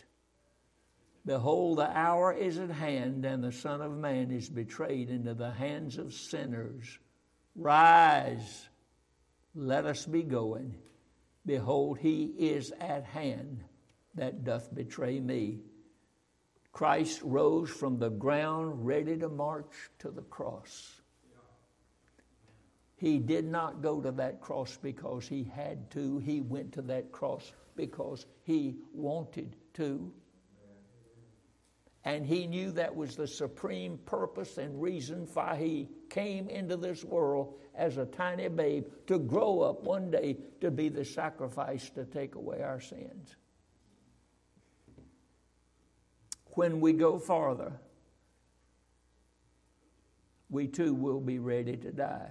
Behold, 1.25 1.79
the 1.79 1.97
hour 1.97 2.33
is 2.33 2.59
at 2.59 2.71
hand, 2.71 3.25
and 3.25 3.43
the 3.43 3.53
Son 3.53 3.81
of 3.81 3.93
Man 3.93 4.31
is 4.31 4.49
betrayed 4.49 5.11
into 5.11 5.35
the 5.35 5.51
hands 5.51 5.99
of 5.99 6.13
sinners. 6.13 6.99
Rise, 7.55 8.69
let 9.55 9.87
us 9.87 10.07
be 10.07 10.23
going. 10.23 10.77
Behold, 11.45 11.99
he 11.99 12.25
is 12.25 12.73
at 12.81 13.05
hand 13.05 13.65
that 14.15 14.45
doth 14.45 14.75
betray 14.75 15.21
me. 15.21 15.61
Christ 16.77 17.23
rose 17.23 17.71
from 17.71 17.99
the 17.99 18.11
ground 18.11 18.85
ready 18.85 19.17
to 19.17 19.31
march 19.31 19.73
to 20.01 20.11
the 20.11 20.21
cross. 20.21 21.01
He 22.97 23.19
did 23.19 23.47
not 23.47 23.81
go 23.81 24.03
to 24.03 24.13
that 24.13 24.43
cross 24.43 24.77
because 24.83 25.27
he 25.27 25.43
had 25.43 25.91
to. 25.93 26.19
He 26.19 26.43
went 26.43 26.73
to 26.73 26.83
that 26.83 27.13
cross 27.13 27.51
because 27.77 28.27
he 28.43 28.77
wanted 28.93 29.57
to. 29.73 30.13
And 32.05 32.27
he 32.27 32.47
knew 32.47 32.71
that 32.73 32.95
was 32.95 33.17
the 33.17 33.27
supreme 33.27 33.97
purpose 34.05 34.59
and 34.59 34.79
reason 34.83 35.27
why 35.33 35.57
he 35.57 35.89
came 36.11 36.51
into 36.51 36.77
this 36.77 37.03
world 37.03 37.55
as 37.75 37.97
a 37.97 38.05
tiny 38.05 38.49
babe 38.49 38.85
to 39.07 39.19
grow 39.19 39.63
up 39.63 39.83
one 39.83 40.11
day 40.11 40.37
to 40.61 40.71
be 40.71 40.91
the 40.91 41.07
sacrifice 41.07 41.89
to 41.95 42.05
take 42.05 42.35
away 42.35 42.61
our 42.61 42.81
sins 42.81 43.35
when 46.57 46.81
we 46.81 46.93
go 46.93 47.19
farther, 47.19 47.73
we 50.49 50.67
too 50.67 50.95
will 50.95 51.21
be 51.21 51.39
ready 51.39 51.77
to 51.77 51.93
die. 51.93 52.31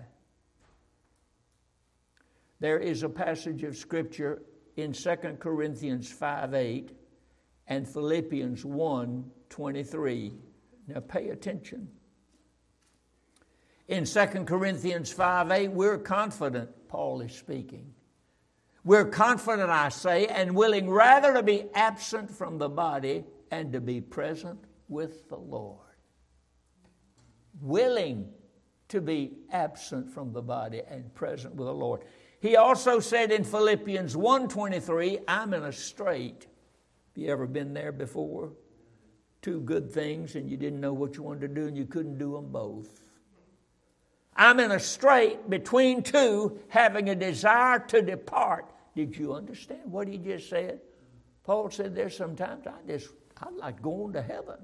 There 2.60 2.80
is 2.80 3.04
a 3.04 3.10
passage 3.10 3.64
of 3.64 3.78
Scripture 3.78 4.42
in 4.78 4.94
2 4.94 5.16
Corinthians 5.40 6.12
5 6.12 6.54
8 6.54 6.92
and 7.68 7.88
Philippians 7.88 8.66
1 8.66 9.32
23. 9.50 10.34
Now 10.88 11.00
pay 11.02 11.30
attention. 11.30 11.88
In 13.88 14.06
2 14.06 14.26
Corinthians 14.46 15.12
5 15.12 15.52
8, 15.52 15.68
we're 15.72 16.00
confident, 16.00 16.70
Paul 16.88 17.22
is 17.22 17.34
speaking. 17.34 17.94
We're 18.84 19.06
confident, 19.06 19.70
I 19.70 19.90
say, 19.90 20.26
and 20.28 20.56
willing 20.56 20.90
rather 20.90 21.34
to 21.34 21.44
be 21.44 21.66
absent 21.76 22.32
from 22.32 22.58
the 22.58 22.70
body 22.70 23.26
and 23.56 23.72
to 23.72 23.80
be 23.80 24.02
present 24.02 24.60
with 24.90 25.30
the 25.30 25.38
Lord. 25.38 25.80
Willing 27.62 28.28
to 28.90 29.00
be 29.00 29.38
absent 29.50 30.12
from 30.12 30.34
the 30.34 30.42
body 30.42 30.82
and 30.90 31.14
present 31.16 31.56
with 31.56 31.68
the 31.68 31.74
Lord. 31.74 32.02
He 32.42 32.58
also 32.58 33.00
said 33.00 33.32
in 33.32 33.46
Philippians 33.46 34.16
1:23, 34.16 35.20
I'm 35.26 35.54
in 35.54 35.64
a 35.64 35.72
strait. 35.72 36.48
Have 37.16 37.24
you 37.24 37.30
ever 37.30 37.48
been 37.48 37.74
there 37.74 37.94
before? 37.94 38.52
Two 39.42 39.62
good 39.62 39.90
things 39.90 40.36
and 40.36 40.50
you 40.50 40.58
didn't 40.58 40.82
know 40.82 40.94
what 40.94 41.16
you 41.16 41.24
wanted 41.24 41.48
to 41.48 41.62
do 41.62 41.68
and 41.68 41.78
you 41.78 41.86
couldn't 41.86 42.18
do 42.18 42.34
them 42.34 42.52
both. 42.52 43.10
I'm 44.36 44.60
in 44.60 44.72
a 44.72 44.80
strait 44.80 45.50
between 45.50 46.04
two, 46.04 46.60
having 46.68 47.10
a 47.10 47.16
desire 47.16 47.80
to 47.88 48.02
depart. 48.02 48.70
Did 48.98 49.16
you 49.16 49.34
understand 49.34 49.90
what 49.90 50.10
he 50.10 50.18
just 50.18 50.50
said? 50.50 50.82
Paul 51.46 51.70
said, 51.70 51.96
There's 51.96 52.18
sometimes 52.18 52.68
I 52.68 52.74
just, 52.86 53.10
I 53.42 53.50
like 53.50 53.82
going 53.82 54.14
to 54.14 54.22
heaven. 54.22 54.60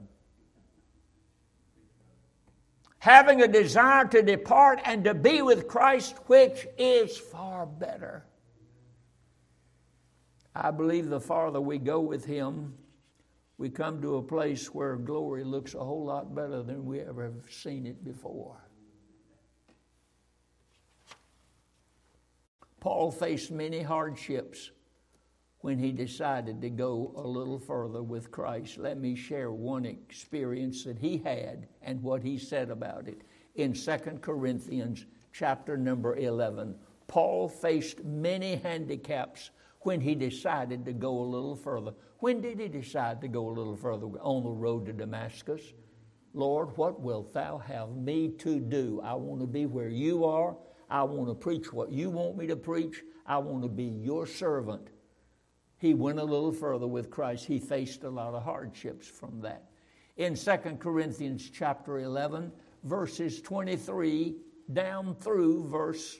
Having 3.00 3.42
a 3.42 3.48
desire 3.48 4.06
to 4.06 4.22
depart 4.22 4.80
and 4.86 5.04
to 5.06 5.14
be 5.14 5.42
with 5.42 5.68
Christ, 5.68 6.18
which 6.28 6.68
is 6.78 7.18
far 7.18 7.66
better. 7.66 8.26
I 10.54 10.72
believe 10.72 11.10
the 11.10 11.20
farther 11.20 11.60
we 11.60 11.78
go 11.78 12.00
with 12.00 12.26
Him, 12.26 12.76
we 13.58 13.70
come 13.70 14.02
to 14.02 14.18
a 14.18 14.22
place 14.22 14.74
where 14.74 14.96
glory 14.96 15.44
looks 15.44 15.74
a 15.74 15.80
whole 15.80 16.06
lot 16.06 16.36
better 16.36 16.62
than 16.64 16.86
we 16.86 17.00
ever 17.00 17.24
have 17.24 17.52
seen 17.52 17.86
it 17.86 18.04
before. 18.04 18.58
Paul 22.80 23.12
faced 23.12 23.52
many 23.52 23.82
hardships 23.82 24.72
when 25.62 25.78
he 25.78 25.92
decided 25.92 26.62
to 26.62 26.70
go 26.70 27.14
a 27.16 27.22
little 27.22 27.60
further 27.60 28.02
with 28.04 28.32
Christ. 28.32 28.78
Let 28.78 29.00
me 29.00 29.16
share 29.16 29.52
one 29.52 29.86
experience 29.86 30.84
that 30.84 30.98
he 30.98 31.18
had 31.18 31.68
and 31.82 32.02
what 32.02 32.24
he 32.24 32.38
said 32.38 32.70
about 32.70 33.08
it. 33.08 33.22
In 33.56 33.74
2 33.74 33.98
Corinthians 34.22 35.06
chapter 35.34 35.78
number 35.78 36.18
11, 36.18 36.76
Paul 37.08 37.48
faced 37.48 38.04
many 38.04 38.56
handicaps 38.56 39.52
when 39.82 40.02
he 40.02 40.16
decided 40.16 40.86
to 40.86 40.94
go 40.94 41.20
a 41.20 41.24
little 41.24 41.56
further. 41.56 41.94
When 42.20 42.42
did 42.42 42.60
he 42.60 42.68
decide 42.68 43.22
to 43.22 43.28
go 43.28 43.50
a 43.50 43.52
little 43.52 43.76
further 43.76 44.08
on 44.22 44.44
the 44.44 44.50
road 44.50 44.86
to 44.86 44.94
Damascus? 44.94 45.62
Lord, 46.34 46.78
what 46.78 47.02
wilt 47.02 47.34
thou 47.34 47.58
have 47.58 47.90
me 47.96 48.30
to 48.40 48.60
do? 48.60 49.02
I 49.04 49.14
want 49.16 49.42
to 49.42 49.48
be 49.48 49.66
where 49.66 49.90
you 49.90 50.24
are. 50.24 50.56
I 50.90 51.04
want 51.04 51.30
to 51.30 51.36
preach 51.36 51.74
what 51.74 51.92
you 51.92 52.10
want 52.10 52.38
me 52.38 52.48
to 52.48 52.56
preach. 52.56 53.04
I 53.26 53.38
want 53.38 53.64
to 53.64 53.70
be 53.70 53.84
your 53.84 54.26
servant. 54.26 54.90
He 55.82 55.96
went 55.96 56.20
a 56.20 56.24
little 56.24 56.52
further 56.52 56.86
with 56.86 57.10
Christ. 57.10 57.46
He 57.46 57.58
faced 57.58 58.04
a 58.04 58.10
lot 58.12 58.36
of 58.36 58.44
hardships 58.44 59.08
from 59.08 59.42
that. 59.42 59.72
In 60.16 60.36
2 60.36 60.52
Corinthians 60.78 61.50
chapter 61.50 61.98
11, 61.98 62.52
verses 62.84 63.42
23 63.42 64.36
down 64.72 65.16
through 65.16 65.68
verse 65.68 66.20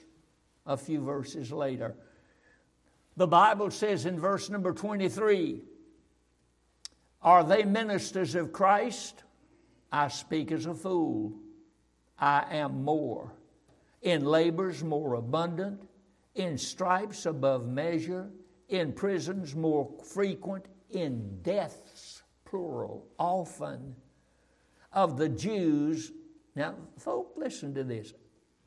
a 0.66 0.76
few 0.76 1.00
verses 1.00 1.52
later. 1.52 1.94
The 3.16 3.28
Bible 3.28 3.70
says 3.70 4.04
in 4.04 4.18
verse 4.18 4.50
number 4.50 4.72
23 4.72 5.62
Are 7.22 7.44
they 7.44 7.62
ministers 7.62 8.34
of 8.34 8.52
Christ? 8.52 9.22
I 9.92 10.08
speak 10.08 10.50
as 10.50 10.66
a 10.66 10.74
fool. 10.74 11.34
I 12.18 12.46
am 12.50 12.82
more 12.82 13.32
in 14.02 14.24
labors 14.24 14.82
more 14.82 15.14
abundant, 15.14 15.88
in 16.34 16.58
stripes 16.58 17.26
above 17.26 17.68
measure, 17.68 18.28
in 18.72 18.92
prisons 18.92 19.54
more 19.54 19.88
frequent, 20.02 20.66
in 20.90 21.40
deaths, 21.42 22.22
plural, 22.44 23.06
often, 23.18 23.94
of 24.92 25.16
the 25.16 25.28
Jews. 25.28 26.12
Now, 26.54 26.74
folk, 26.98 27.34
listen 27.36 27.74
to 27.74 27.84
this. 27.84 28.14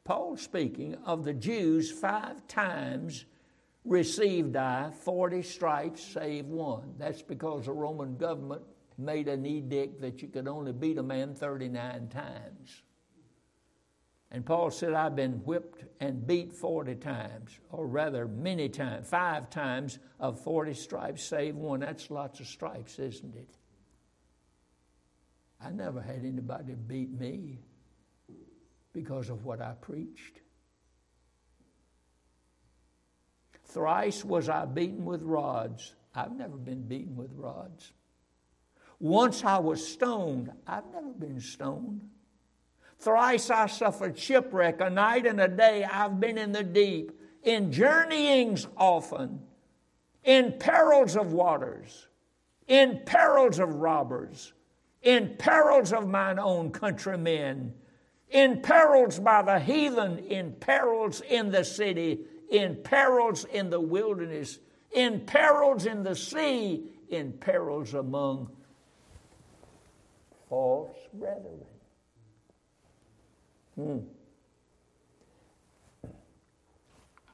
Paul 0.04 0.38
speaking 0.38 0.96
of 1.06 1.24
the 1.24 1.34
Jews, 1.34 1.92
five 1.92 2.48
times 2.48 3.26
received 3.84 4.56
I 4.56 4.92
40 4.92 5.42
stripes 5.42 6.04
save 6.04 6.46
one. 6.46 6.94
That's 6.98 7.22
because 7.24 7.66
the 7.66 7.74
Roman 7.74 8.16
government 8.16 8.62
made 8.98 9.28
an 9.28 9.46
edict 9.46 10.02
that 10.02 10.22
you 10.22 10.28
could 10.28 10.48
only 10.48 10.72
beat 10.72 10.98
a 10.98 11.04
man 11.04 11.34
39 11.34 12.08
times. 12.10 12.84
And 14.32 14.46
Paul 14.46 14.72
said, 14.72 14.94
I've 14.94 15.16
been 15.16 15.44
whipped 15.46 15.86
and 16.00 16.26
beat 16.26 16.52
40 16.52 16.96
times, 16.96 17.58
or 17.70 17.88
rather, 17.88 18.28
many 18.28 18.70
times, 18.70 19.08
five 19.08 19.50
times 19.50 20.00
of 20.20 20.40
40 20.42 20.74
stripes, 20.74 21.24
save 21.24 21.56
one. 21.56 21.82
That's 21.82 22.10
lots 22.10 22.40
of 22.40 22.48
stripes, 22.48 23.00
isn't 23.00 23.36
it? 23.36 23.56
I 25.62 25.72
never 25.72 26.02
had 26.02 26.26
anybody 26.26 26.74
beat 26.76 27.12
me 27.12 27.60
because 28.94 29.30
of 29.30 29.46
what 29.46 29.62
I 29.62 29.74
preached. 29.80 30.42
Thrice 33.66 34.24
was 34.24 34.48
I 34.50 34.66
beaten 34.66 35.06
with 35.06 35.24
rods. 35.24 35.96
I've 36.14 36.36
never 36.36 36.56
been 36.56 36.84
beaten 36.84 37.16
with 37.16 37.32
rods. 37.34 37.92
Once 39.00 39.44
I 39.44 39.60
was 39.60 39.86
stoned. 39.86 40.52
I've 40.66 40.88
never 40.94 41.12
been 41.12 41.42
stoned. 41.42 42.02
Thrice 43.00 43.50
I 43.50 43.68
suffered 43.68 44.18
shipwreck, 44.18 44.82
a 44.82 44.90
night 44.90 45.26
and 45.26 45.40
a 45.40 45.48
day 45.48 45.84
I've 45.84 46.20
been 46.20 46.38
in 46.38 46.52
the 46.52 46.64
deep, 46.64 47.12
in 47.44 47.72
journeyings 47.72 48.68
often, 48.76 49.42
in 50.24 50.54
perils 50.60 51.16
of 51.16 51.34
waters, 51.34 52.08
in 52.68 53.02
perils 53.06 53.60
of 53.60 53.76
robbers, 53.76 54.54
in 55.04 55.36
perils 55.38 55.94
of 55.94 56.08
mine 56.08 56.40
own 56.40 56.72
countrymen, 56.72 57.74
in 58.30 58.62
perils 58.62 59.20
by 59.20 59.44
the 59.44 59.60
heathen, 59.60 60.18
in 60.18 60.54
perils 60.54 61.22
in 61.22 61.52
the 61.52 61.64
city, 61.64 62.22
in 62.50 62.76
perils 62.84 63.46
in 63.46 63.70
the 63.70 63.80
wilderness, 63.80 64.60
in 64.92 65.20
perils 65.22 65.86
in 65.86 66.04
the 66.04 66.16
sea, 66.16 66.84
in 67.10 67.32
perils 67.34 67.94
among 67.94 68.50
false 70.50 70.98
brethren. 71.14 71.62
Hmm. 73.76 74.00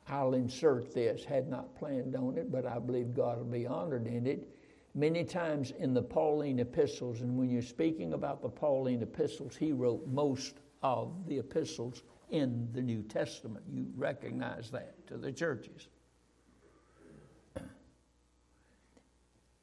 I'll 0.08 0.34
insert 0.34 0.93
this. 0.93 1.23
Had 1.23 1.47
not 1.47 1.75
planned 1.77 2.15
on 2.15 2.38
it, 2.38 2.51
but 2.51 2.65
I 2.65 2.80
believe 2.80 3.15
God 3.15 3.38
will 3.38 3.45
be 3.45 3.65
honored 3.65 4.08
in 4.08 4.27
it. 4.27 4.47
Many 4.93 5.23
times 5.23 5.71
in 5.80 5.93
the 5.93 6.01
Pauline 6.01 6.60
epistles, 6.60 7.21
and 7.21 7.38
when 7.38 7.49
you're 7.49 7.62
speaking 7.62 8.12
about 8.13 8.41
the 8.41 8.49
Pauline 8.49 9.01
epistles, 9.01 9.56
he 9.56 9.71
wrote 9.71 10.06
most 10.08 10.56
of 10.84 11.13
the 11.27 11.39
epistles 11.39 12.04
in 12.30 12.67
the 12.73 12.82
New 12.82 13.01
Testament. 13.04 13.63
You 13.71 13.88
recognize 13.95 14.69
that 14.71 15.08
to 15.08 15.17
the 15.17 15.32
churches. 15.32 15.88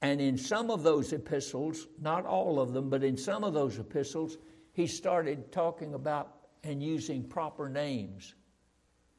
And 0.00 0.20
in 0.20 0.38
some 0.38 0.70
of 0.70 0.82
those 0.82 1.12
epistles, 1.12 1.88
not 2.00 2.24
all 2.24 2.60
of 2.60 2.72
them, 2.72 2.88
but 2.88 3.02
in 3.02 3.16
some 3.16 3.42
of 3.44 3.52
those 3.52 3.78
epistles, 3.78 4.38
he 4.72 4.86
started 4.86 5.50
talking 5.50 5.92
about 5.94 6.37
and 6.64 6.82
using 6.82 7.22
proper 7.24 7.68
names. 7.68 8.34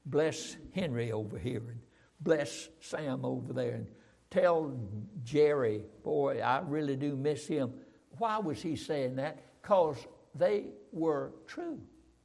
Bless 0.05 0.57
Henry 0.73 1.11
over 1.11 1.37
here 1.37 1.63
and 1.69 1.79
bless 2.21 2.69
Sam 2.79 3.23
over 3.23 3.53
there 3.53 3.75
and 3.75 3.87
tell 4.29 4.77
Jerry, 5.23 5.83
boy, 6.03 6.39
I 6.39 6.59
really 6.59 6.95
do 6.95 7.15
miss 7.15 7.47
him. 7.47 7.73
Why 8.17 8.37
was 8.37 8.61
he 8.61 8.75
saying 8.75 9.15
that? 9.17 9.61
Because 9.61 9.97
they 10.35 10.65
were 10.91 11.33
true 11.47 11.79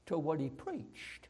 to 0.07 0.19
what 0.19 0.41
he 0.41 0.51
preached. 0.51 1.29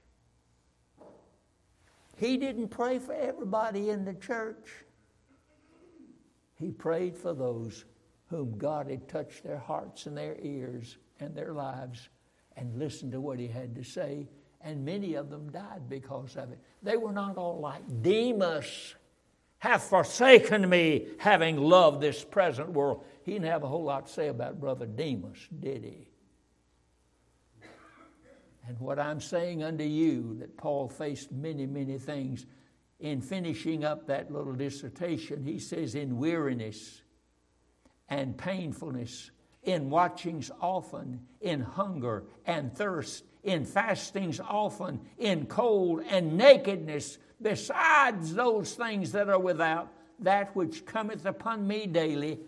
He 2.16 2.36
didn't 2.36 2.68
pray 2.68 2.98
for 2.98 3.12
everybody 3.12 3.90
in 3.90 4.04
the 4.04 4.14
church. 4.14 4.70
He 6.54 6.70
prayed 6.70 7.16
for 7.16 7.34
those 7.34 7.84
whom 8.26 8.56
God 8.56 8.88
had 8.88 9.08
touched 9.08 9.42
their 9.42 9.58
hearts 9.58 10.06
and 10.06 10.16
their 10.16 10.36
ears 10.40 10.98
and 11.20 11.34
their 11.34 11.52
lives 11.52 12.08
and 12.56 12.78
listened 12.78 13.12
to 13.12 13.20
what 13.20 13.38
he 13.38 13.48
had 13.48 13.74
to 13.74 13.84
say, 13.84 14.28
and 14.60 14.84
many 14.84 15.14
of 15.14 15.30
them 15.30 15.50
died 15.50 15.88
because 15.88 16.36
of 16.36 16.50
it. 16.52 16.58
They 16.82 16.96
were 16.96 17.12
not 17.12 17.36
all 17.36 17.60
like 17.60 17.82
Demas, 18.02 18.94
have 19.58 19.82
forsaken 19.82 20.68
me, 20.68 21.06
having 21.18 21.56
loved 21.56 22.00
this 22.00 22.22
present 22.22 22.70
world. 22.70 23.04
He 23.22 23.32
didn't 23.32 23.46
have 23.46 23.62
a 23.62 23.68
whole 23.68 23.84
lot 23.84 24.06
to 24.06 24.12
say 24.12 24.28
about 24.28 24.60
Brother 24.60 24.86
Demas, 24.86 25.38
did 25.60 25.84
he? 25.84 26.08
And 28.66 28.78
what 28.78 28.98
I'm 28.98 29.20
saying 29.20 29.62
unto 29.62 29.84
you, 29.84 30.36
that 30.40 30.56
Paul 30.56 30.88
faced 30.88 31.32
many, 31.32 31.66
many 31.66 31.98
things. 31.98 32.46
In 33.00 33.20
finishing 33.20 33.84
up 33.84 34.06
that 34.06 34.30
little 34.30 34.54
dissertation, 34.54 35.44
he 35.44 35.58
says, 35.58 35.94
in 35.94 36.16
weariness 36.16 37.02
and 38.08 38.38
painfulness 38.38 39.30
in 39.64 39.90
watchings 39.90 40.50
often, 40.60 41.20
in 41.40 41.60
hunger 41.60 42.24
and 42.46 42.74
thirst, 42.74 43.24
in 43.42 43.64
fastings 43.64 44.40
often, 44.40 45.00
in 45.18 45.46
cold 45.46 46.02
and 46.08 46.36
nakedness, 46.36 47.18
besides 47.40 48.34
those 48.34 48.74
things 48.74 49.12
that 49.12 49.28
are 49.28 49.38
without, 49.38 49.92
that 50.20 50.54
which 50.54 50.86
cometh 50.86 51.26
upon 51.26 51.66
me 51.66 51.86
daily, 51.86 52.40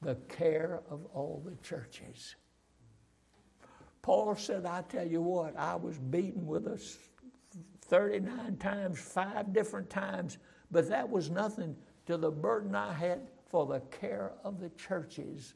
the 0.00 0.16
care 0.28 0.80
of 0.90 1.04
all 1.14 1.42
the 1.44 1.56
churches. 1.66 2.36
Paul 4.02 4.34
said, 4.34 4.66
I 4.66 4.82
tell 4.82 5.06
you 5.06 5.22
what, 5.22 5.56
I 5.56 5.76
was 5.76 5.96
beaten 5.96 6.46
with 6.46 6.66
us 6.66 6.98
39 7.82 8.56
times, 8.56 8.98
five 9.00 9.52
different 9.52 9.88
times, 9.88 10.38
but 10.70 10.88
that 10.88 11.08
was 11.08 11.30
nothing 11.30 11.76
to 12.06 12.16
the 12.16 12.30
burden 12.30 12.74
I 12.74 12.92
had 12.92 13.20
for 13.52 13.66
the 13.66 13.80
care 13.96 14.32
of 14.42 14.58
the 14.58 14.70
churches. 14.70 15.54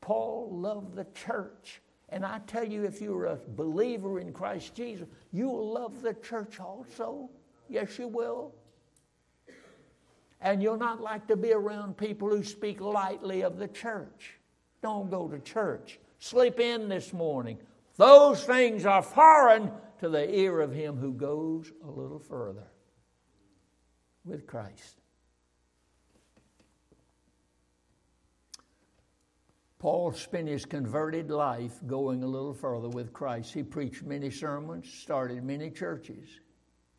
Paul 0.00 0.48
loved 0.52 0.94
the 0.94 1.06
church. 1.12 1.82
And 2.08 2.24
I 2.24 2.40
tell 2.46 2.64
you, 2.64 2.84
if 2.84 3.00
you're 3.00 3.26
a 3.26 3.38
believer 3.56 4.20
in 4.20 4.32
Christ 4.32 4.74
Jesus, 4.74 5.08
you 5.32 5.48
will 5.48 5.72
love 5.72 6.02
the 6.02 6.14
church 6.14 6.60
also. 6.60 7.28
Yes, 7.68 7.98
you 7.98 8.06
will. 8.06 8.54
And 10.40 10.62
you'll 10.62 10.76
not 10.76 11.00
like 11.00 11.26
to 11.28 11.36
be 11.36 11.52
around 11.52 11.96
people 11.96 12.28
who 12.28 12.44
speak 12.44 12.80
lightly 12.80 13.42
of 13.42 13.58
the 13.58 13.68
church. 13.68 14.34
Don't 14.82 15.10
go 15.10 15.28
to 15.28 15.38
church. 15.40 15.98
Sleep 16.18 16.60
in 16.60 16.88
this 16.88 17.12
morning. 17.12 17.58
Those 17.96 18.44
things 18.44 18.86
are 18.86 19.02
foreign 19.02 19.70
to 20.00 20.08
the 20.08 20.32
ear 20.32 20.60
of 20.60 20.72
him 20.72 20.96
who 20.96 21.12
goes 21.12 21.72
a 21.84 21.90
little 21.90 22.18
further 22.18 22.66
with 24.24 24.46
Christ. 24.46 25.01
Paul 29.82 30.12
spent 30.12 30.46
his 30.46 30.64
converted 30.64 31.28
life 31.28 31.80
going 31.88 32.22
a 32.22 32.26
little 32.28 32.54
further 32.54 32.88
with 32.88 33.12
Christ. 33.12 33.52
He 33.52 33.64
preached 33.64 34.04
many 34.04 34.30
sermons, 34.30 34.88
started 34.88 35.42
many 35.42 35.72
churches. 35.72 36.38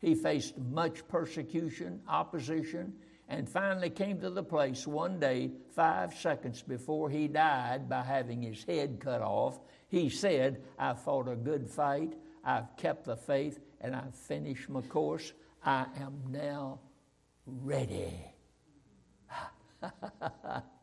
He 0.00 0.14
faced 0.14 0.58
much 0.58 1.08
persecution, 1.08 2.02
opposition, 2.06 2.92
and 3.26 3.48
finally 3.48 3.88
came 3.88 4.20
to 4.20 4.28
the 4.28 4.42
place 4.42 4.86
one 4.86 5.18
day, 5.18 5.52
five 5.74 6.12
seconds 6.12 6.60
before 6.60 7.08
he 7.08 7.26
died 7.26 7.88
by 7.88 8.02
having 8.02 8.42
his 8.42 8.62
head 8.64 9.00
cut 9.00 9.22
off. 9.22 9.60
He 9.88 10.10
said, 10.10 10.62
I 10.78 10.92
fought 10.92 11.26
a 11.26 11.36
good 11.36 11.66
fight, 11.66 12.12
I've 12.44 12.76
kept 12.76 13.06
the 13.06 13.16
faith, 13.16 13.60
and 13.80 13.96
I've 13.96 14.14
finished 14.14 14.68
my 14.68 14.82
course. 14.82 15.32
I 15.64 15.86
am 16.02 16.20
now 16.30 16.80
ready. 17.46 18.12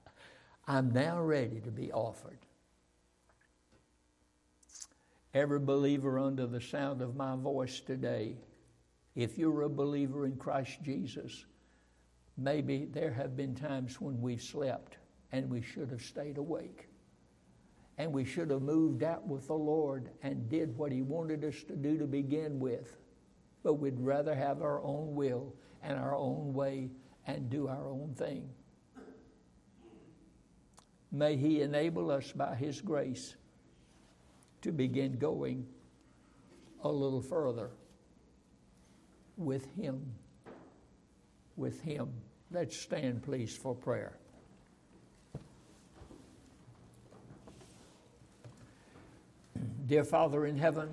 I'm 0.67 0.91
now 0.91 1.21
ready 1.21 1.59
to 1.61 1.71
be 1.71 1.91
offered. 1.91 2.39
Every 5.33 5.59
believer 5.59 6.19
under 6.19 6.45
the 6.45 6.61
sound 6.61 7.01
of 7.01 7.15
my 7.15 7.35
voice 7.35 7.79
today, 7.79 8.37
if 9.15 9.37
you're 9.37 9.63
a 9.63 9.69
believer 9.69 10.25
in 10.25 10.35
Christ 10.35 10.79
Jesus, 10.83 11.45
maybe 12.37 12.85
there 12.85 13.11
have 13.11 13.35
been 13.35 13.55
times 13.55 13.99
when 13.99 14.21
we've 14.21 14.41
slept 14.41 14.97
and 15.31 15.49
we 15.49 15.61
should 15.61 15.89
have 15.89 16.01
stayed 16.01 16.37
awake. 16.37 16.89
And 17.97 18.11
we 18.11 18.25
should 18.25 18.49
have 18.49 18.61
moved 18.61 19.03
out 19.03 19.27
with 19.27 19.47
the 19.47 19.53
Lord 19.53 20.09
and 20.23 20.49
did 20.49 20.77
what 20.77 20.91
He 20.91 21.01
wanted 21.01 21.43
us 21.43 21.63
to 21.67 21.75
do 21.75 21.97
to 21.97 22.07
begin 22.07 22.59
with. 22.59 22.97
But 23.63 23.75
we'd 23.75 23.99
rather 23.99 24.33
have 24.33 24.61
our 24.61 24.81
own 24.81 25.15
will 25.15 25.53
and 25.83 25.97
our 25.97 26.15
own 26.15 26.53
way 26.53 26.89
and 27.27 27.49
do 27.49 27.67
our 27.67 27.89
own 27.89 28.15
thing. 28.15 28.49
May 31.11 31.35
He 31.35 31.61
enable 31.61 32.09
us 32.11 32.31
by 32.31 32.55
His 32.55 32.79
grace 32.81 33.35
to 34.61 34.71
begin 34.71 35.17
going 35.17 35.67
a 36.83 36.89
little 36.89 37.21
further 37.21 37.71
with 39.35 39.67
Him. 39.75 40.13
With 41.57 41.81
Him. 41.81 42.09
Let's 42.49 42.77
stand, 42.77 43.23
please, 43.23 43.55
for 43.55 43.75
prayer. 43.75 44.17
Dear 49.85 50.05
Father 50.05 50.45
in 50.45 50.57
heaven, 50.57 50.89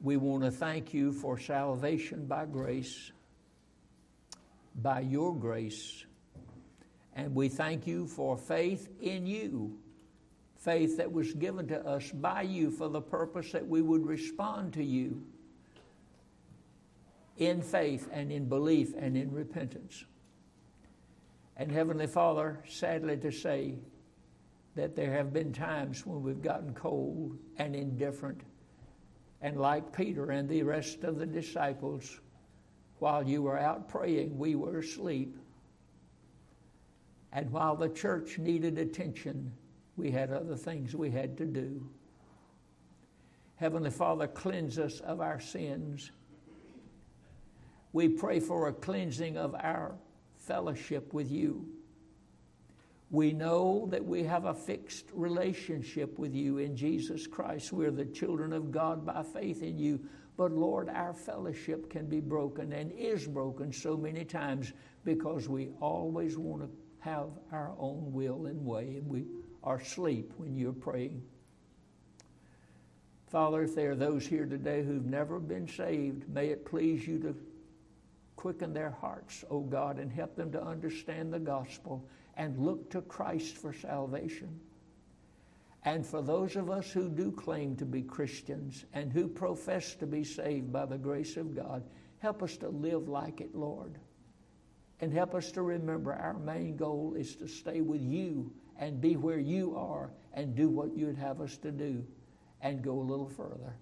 we 0.00 0.16
want 0.16 0.42
to 0.42 0.50
thank 0.50 0.92
you 0.92 1.12
for 1.12 1.38
salvation 1.38 2.26
by 2.26 2.46
grace, 2.46 3.12
by 4.74 5.00
your 5.00 5.34
grace 5.34 6.04
and 7.14 7.34
we 7.34 7.48
thank 7.48 7.86
you 7.86 8.06
for 8.06 8.36
faith 8.36 8.88
in 9.00 9.26
you, 9.26 9.78
faith 10.56 10.96
that 10.96 11.12
was 11.12 11.32
given 11.34 11.68
to 11.68 11.86
us 11.86 12.10
by 12.10 12.42
you 12.42 12.70
for 12.70 12.88
the 12.88 13.00
purpose 13.00 13.52
that 13.52 13.66
we 13.66 13.82
would 13.82 14.04
respond 14.04 14.72
to 14.72 14.84
you 14.84 15.22
in 17.36 17.62
faith 17.62 18.08
and 18.12 18.30
in 18.30 18.48
belief 18.48 18.94
and 18.96 19.16
in 19.16 19.30
repentance. 19.32 20.04
And 21.56 21.70
Heavenly 21.70 22.06
Father, 22.06 22.62
sadly 22.68 23.16
to 23.18 23.30
say 23.30 23.76
that 24.74 24.96
there 24.96 25.12
have 25.12 25.32
been 25.32 25.52
times 25.52 26.04
when 26.04 26.22
we've 26.22 26.42
gotten 26.42 26.74
cold 26.74 27.38
and 27.58 27.76
indifferent. 27.76 28.40
And 29.40 29.56
like 29.56 29.96
Peter 29.96 30.30
and 30.30 30.48
the 30.48 30.62
rest 30.62 31.04
of 31.04 31.18
the 31.18 31.26
disciples, 31.26 32.20
while 32.98 33.22
you 33.22 33.42
were 33.42 33.58
out 33.58 33.88
praying, 33.88 34.36
we 34.36 34.54
were 34.56 34.78
asleep. 34.78 35.36
And 37.34 37.50
while 37.50 37.74
the 37.74 37.88
church 37.88 38.38
needed 38.38 38.78
attention, 38.78 39.52
we 39.96 40.12
had 40.12 40.32
other 40.32 40.54
things 40.54 40.94
we 40.94 41.10
had 41.10 41.36
to 41.38 41.44
do. 41.44 41.84
Heavenly 43.56 43.90
Father, 43.90 44.28
cleanse 44.28 44.78
us 44.78 45.00
of 45.00 45.20
our 45.20 45.40
sins. 45.40 46.12
We 47.92 48.08
pray 48.08 48.38
for 48.38 48.68
a 48.68 48.72
cleansing 48.72 49.36
of 49.36 49.54
our 49.56 49.96
fellowship 50.38 51.12
with 51.12 51.30
you. 51.30 51.66
We 53.10 53.32
know 53.32 53.86
that 53.90 54.04
we 54.04 54.22
have 54.24 54.44
a 54.44 54.54
fixed 54.54 55.06
relationship 55.12 56.18
with 56.18 56.34
you 56.34 56.58
in 56.58 56.76
Jesus 56.76 57.26
Christ. 57.26 57.72
We're 57.72 57.90
the 57.90 58.04
children 58.04 58.52
of 58.52 58.70
God 58.70 59.04
by 59.04 59.22
faith 59.22 59.62
in 59.62 59.78
you. 59.78 60.00
But 60.36 60.52
Lord, 60.52 60.88
our 60.88 61.12
fellowship 61.12 61.90
can 61.90 62.06
be 62.06 62.20
broken 62.20 62.72
and 62.72 62.92
is 62.92 63.26
broken 63.26 63.72
so 63.72 63.96
many 63.96 64.24
times 64.24 64.72
because 65.04 65.48
we 65.48 65.70
always 65.80 66.36
want 66.36 66.62
to 66.62 66.83
have 67.04 67.28
our 67.52 67.74
own 67.78 68.12
will 68.12 68.46
and 68.46 68.64
way, 68.64 68.96
and 68.96 69.06
we 69.06 69.26
are 69.62 69.76
asleep 69.76 70.32
when 70.38 70.56
you're 70.56 70.72
praying. 70.72 71.22
Father, 73.26 73.62
if 73.62 73.74
there 73.74 73.90
are 73.90 73.96
those 73.96 74.26
here 74.26 74.46
today 74.46 74.82
who've 74.82 75.04
never 75.04 75.38
been 75.38 75.68
saved, 75.68 76.28
may 76.28 76.48
it 76.48 76.64
please 76.64 77.06
you 77.06 77.18
to 77.18 77.36
quicken 78.36 78.72
their 78.72 78.90
hearts, 78.90 79.44
O 79.50 79.56
oh 79.56 79.60
God, 79.60 79.98
and 79.98 80.10
help 80.10 80.34
them 80.34 80.50
to 80.52 80.62
understand 80.62 81.32
the 81.32 81.38
gospel 81.38 82.08
and 82.36 82.58
look 82.58 82.90
to 82.90 83.02
Christ 83.02 83.56
for 83.56 83.72
salvation. 83.72 84.60
And 85.84 86.06
for 86.06 86.22
those 86.22 86.56
of 86.56 86.70
us 86.70 86.90
who 86.90 87.10
do 87.10 87.30
claim 87.30 87.76
to 87.76 87.84
be 87.84 88.02
Christians 88.02 88.84
and 88.94 89.12
who 89.12 89.28
profess 89.28 89.94
to 89.96 90.06
be 90.06 90.24
saved 90.24 90.72
by 90.72 90.86
the 90.86 90.96
grace 90.98 91.36
of 91.36 91.54
God, 91.54 91.82
help 92.18 92.42
us 92.42 92.56
to 92.58 92.68
live 92.68 93.08
like 93.08 93.40
it, 93.40 93.54
Lord. 93.54 93.98
And 95.04 95.12
help 95.12 95.34
us 95.34 95.52
to 95.52 95.60
remember 95.60 96.14
our 96.14 96.32
main 96.32 96.78
goal 96.78 97.14
is 97.14 97.36
to 97.36 97.46
stay 97.46 97.82
with 97.82 98.00
you 98.00 98.50
and 98.78 99.02
be 99.02 99.16
where 99.16 99.38
you 99.38 99.76
are 99.76 100.10
and 100.32 100.56
do 100.56 100.70
what 100.70 100.96
you'd 100.96 101.18
have 101.18 101.42
us 101.42 101.58
to 101.58 101.70
do 101.70 102.06
and 102.62 102.80
go 102.80 102.98
a 102.98 103.04
little 103.04 103.28
further. 103.28 103.76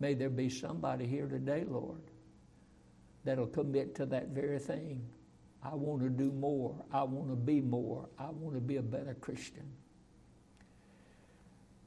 May 0.00 0.14
there 0.14 0.30
be 0.30 0.48
somebody 0.48 1.06
here 1.06 1.28
today, 1.28 1.62
Lord, 1.64 2.00
that'll 3.22 3.46
commit 3.46 3.94
to 3.94 4.06
that 4.06 4.30
very 4.30 4.58
thing. 4.58 5.06
I 5.62 5.76
want 5.76 6.02
to 6.02 6.08
do 6.08 6.32
more. 6.32 6.84
I 6.92 7.04
want 7.04 7.30
to 7.30 7.36
be 7.36 7.60
more. 7.60 8.08
I 8.18 8.30
want 8.30 8.56
to 8.56 8.60
be 8.60 8.78
a 8.78 8.82
better 8.82 9.14
Christian. 9.14 9.70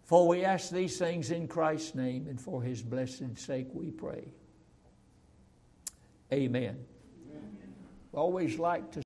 For 0.05 0.29
we 0.29 0.45
ask 0.45 0.71
these 0.71 0.97
things 0.97 1.29
in 1.29 1.49
Christ's 1.49 1.93
name 1.93 2.27
and 2.29 2.39
for 2.39 2.63
his 2.63 2.81
blessed 2.81 3.37
sake 3.37 3.67
we 3.73 3.91
pray. 3.91 4.31
Amen 6.31 6.85
always 8.19 8.59
like 8.59 8.91
to 8.91 9.01